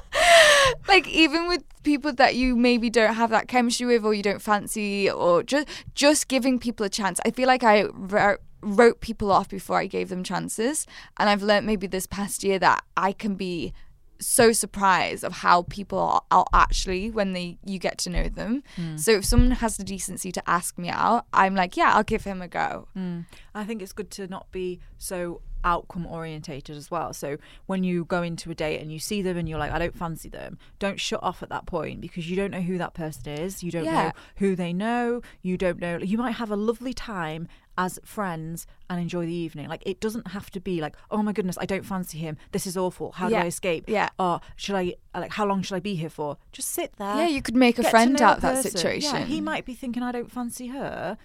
[0.88, 4.42] like even with people that you maybe don't have that chemistry with or you don't
[4.42, 7.20] fancy or just just giving people a chance.
[7.24, 10.86] I feel like I wrote wrote people off before I gave them chances
[11.16, 13.72] and I've learned maybe this past year that I can be
[14.20, 18.62] so surprised of how people are, actually when they you get to know them.
[18.76, 18.96] Hmm.
[18.96, 22.24] So if someone has the decency to ask me out, I'm like, yeah, I'll give
[22.24, 22.88] him a go.
[22.94, 23.20] Hmm.
[23.54, 27.12] I think it's good to not be so outcome orientated as well.
[27.12, 29.78] So when you go into a date and you see them and you're like, I
[29.80, 32.94] don't fancy them, don't shut off at that point because you don't know who that
[32.94, 33.62] person is.
[33.64, 34.04] You don't Yeah.
[34.08, 35.20] know who they know.
[35.42, 35.98] You don't know.
[35.98, 37.48] You might have a lovely time
[37.78, 39.68] as friends and enjoy the evening.
[39.68, 42.36] Like it doesn't have to be like, oh my goodness, I don't fancy him.
[42.52, 43.12] This is awful.
[43.12, 43.38] How Yeah.
[43.38, 43.84] do I escape?
[43.88, 44.08] Yeah.
[44.18, 46.36] Or should I like how long should I be here for?
[46.52, 47.16] Just sit there.
[47.16, 49.14] Yeah, you could make a friend out of that situation.
[49.14, 51.16] Yeah, he might be thinking I don't fancy her,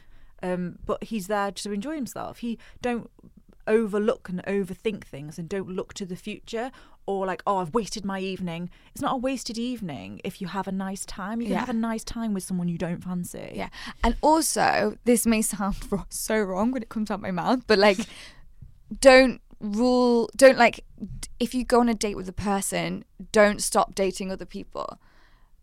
[0.43, 2.37] um, but he's there to enjoy himself.
[2.37, 3.09] He don't
[3.67, 6.71] overlook and overthink things and don't look to the future
[7.05, 8.69] or like oh I've wasted my evening.
[8.93, 11.41] It's not a wasted evening if you have a nice time.
[11.41, 11.59] You can Yeah.
[11.59, 13.51] have a nice time with someone you don't fancy.
[13.55, 13.69] Yeah.
[14.03, 15.75] And also, this may sound
[16.09, 17.97] so wrong when it comes out my mouth, but like,
[18.99, 20.83] don't rule, don't like,
[21.39, 24.99] if you go on a date with a person, don't stop dating other people.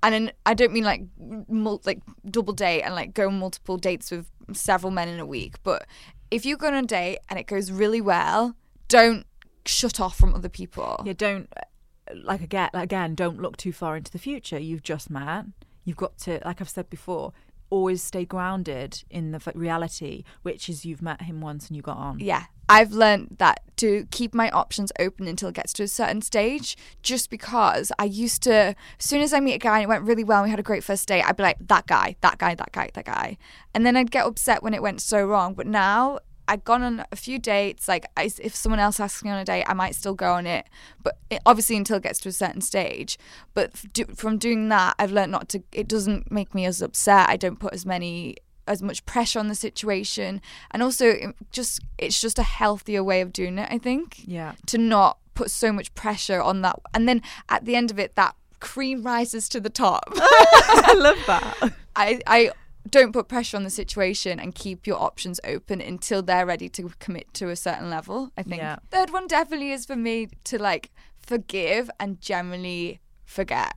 [0.02, 1.02] And then, I don't mean like
[1.48, 5.26] mul- like double date and like go on multiple dates with several men in a
[5.26, 5.86] week, but
[6.30, 8.56] if you go on a date and it goes really well,
[8.88, 9.26] don't
[9.66, 11.02] shut off from other people.
[11.04, 14.58] Yeah, don't uh, like again again don't look too far into the future.
[14.58, 15.46] You've just met.
[15.84, 17.32] You've got to like I've said before,
[17.70, 21.96] always stay grounded in the reality, which is you've met him once and you got
[21.96, 22.20] on.
[22.20, 22.44] Yeah.
[22.70, 26.76] I've learned that to keep my options open until it gets to a certain stage,
[27.02, 30.04] just because I used to, as soon as I meet a guy and it went
[30.04, 32.38] really well and we had a great first date, I'd be like, that guy, that
[32.38, 33.38] guy, that guy, that guy.
[33.74, 35.54] And then I'd get upset when it went so wrong.
[35.54, 37.88] But now I've gone on a few dates.
[37.88, 40.46] Like, I, if someone else asks me on a date, I might still go on
[40.46, 40.64] it,
[41.02, 43.18] but it, obviously until it gets to a certain stage.
[43.52, 45.64] But do, from doing that, I've learned not to.
[45.72, 47.28] It doesn't make me as upset.
[47.28, 48.36] I don't put as many
[48.70, 50.40] as much pressure on the situation,
[50.70, 53.68] and also it just it's just a healthier way of doing it.
[53.70, 54.52] I think Yeah.
[54.66, 58.14] to not put so much pressure on that, and then at the end of it,
[58.16, 60.04] that cream rises to the top.
[60.14, 61.72] I love that.
[61.96, 62.50] I, I
[62.88, 66.90] don't put pressure on the situation and keep your options open until they're ready to
[66.98, 68.30] commit to a certain level.
[68.36, 68.76] I think Yeah.
[68.90, 70.90] third one definitely is for me to like
[71.20, 73.74] forgive and generally forget,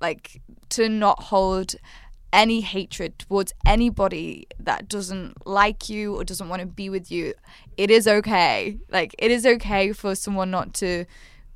[0.00, 1.74] like to not hold
[2.34, 7.32] any hatred towards anybody that doesn't like you or doesn't want to be with you.
[7.76, 8.76] It is okay.
[8.90, 11.06] Like it is okay for someone not to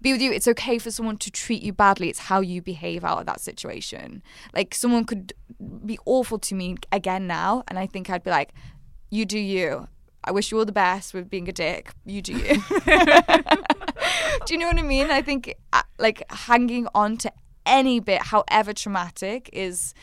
[0.01, 0.31] be with you.
[0.31, 2.09] It's okay for someone to treat you badly.
[2.09, 4.23] It's how you behave out of that situation.
[4.55, 5.33] Like someone could
[5.85, 8.55] be awful to me again now, and I think I'd be like,
[9.11, 9.89] "You do you."
[10.23, 11.91] I wish you all the best with being a dick.
[12.05, 12.55] You do you.
[14.47, 15.11] do you know what I mean?
[15.11, 17.33] I think uh, like hanging on to
[17.67, 19.95] any bit, however traumatic, is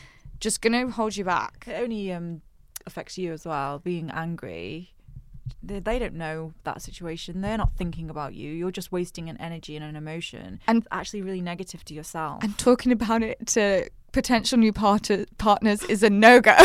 [0.45, 1.65] just gonna hold you back.
[1.67, 2.41] It only um,
[2.85, 3.79] affects you as well.
[3.79, 4.93] Being angry,
[5.63, 7.41] they, they don't know that situation.
[7.41, 8.51] They're not thinking about you.
[8.51, 12.43] You're just wasting an energy and an emotion, And- it's actually really negative to yourself.
[12.43, 16.55] And talking about it to potential new part- partners is a no go.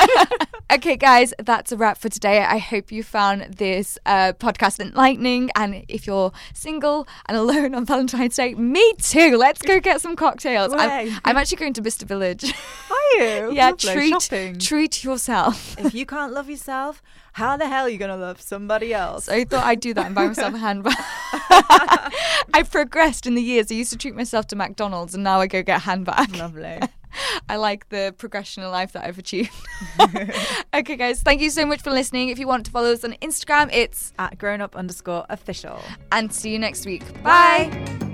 [0.72, 2.40] okay, guys, that's a wrap for today.
[2.40, 5.50] I hope you found this uh, podcast enlightening.
[5.54, 9.36] And if you're single and alone on Valentine's Day, me too.
[9.36, 10.72] Let's go get some cocktails.
[10.76, 12.42] I'm, I'm actually going to Bicester Village.
[12.44, 13.52] Are you?
[13.52, 13.92] yeah, Lovely.
[13.92, 14.58] treat Shopping.
[14.58, 15.78] treat yourself.
[15.78, 19.24] if you can't love yourself, how the hell are you gonna love somebody else?
[19.24, 20.94] So I thought I'd do that and buy myself a handbag.
[22.54, 23.70] I've progressed in the years.
[23.70, 26.34] I used to treat myself to McDonald's and now I go get a handbag.
[26.36, 26.80] Lovely.
[27.48, 29.52] I like the progression of life that I've achieved.
[30.74, 32.28] okay, guys, thank you so much for listening.
[32.28, 35.80] If you want to follow us on Instagram, it's At grown up underscore official.
[36.12, 37.02] and see you next week.
[37.22, 38.09] Bye.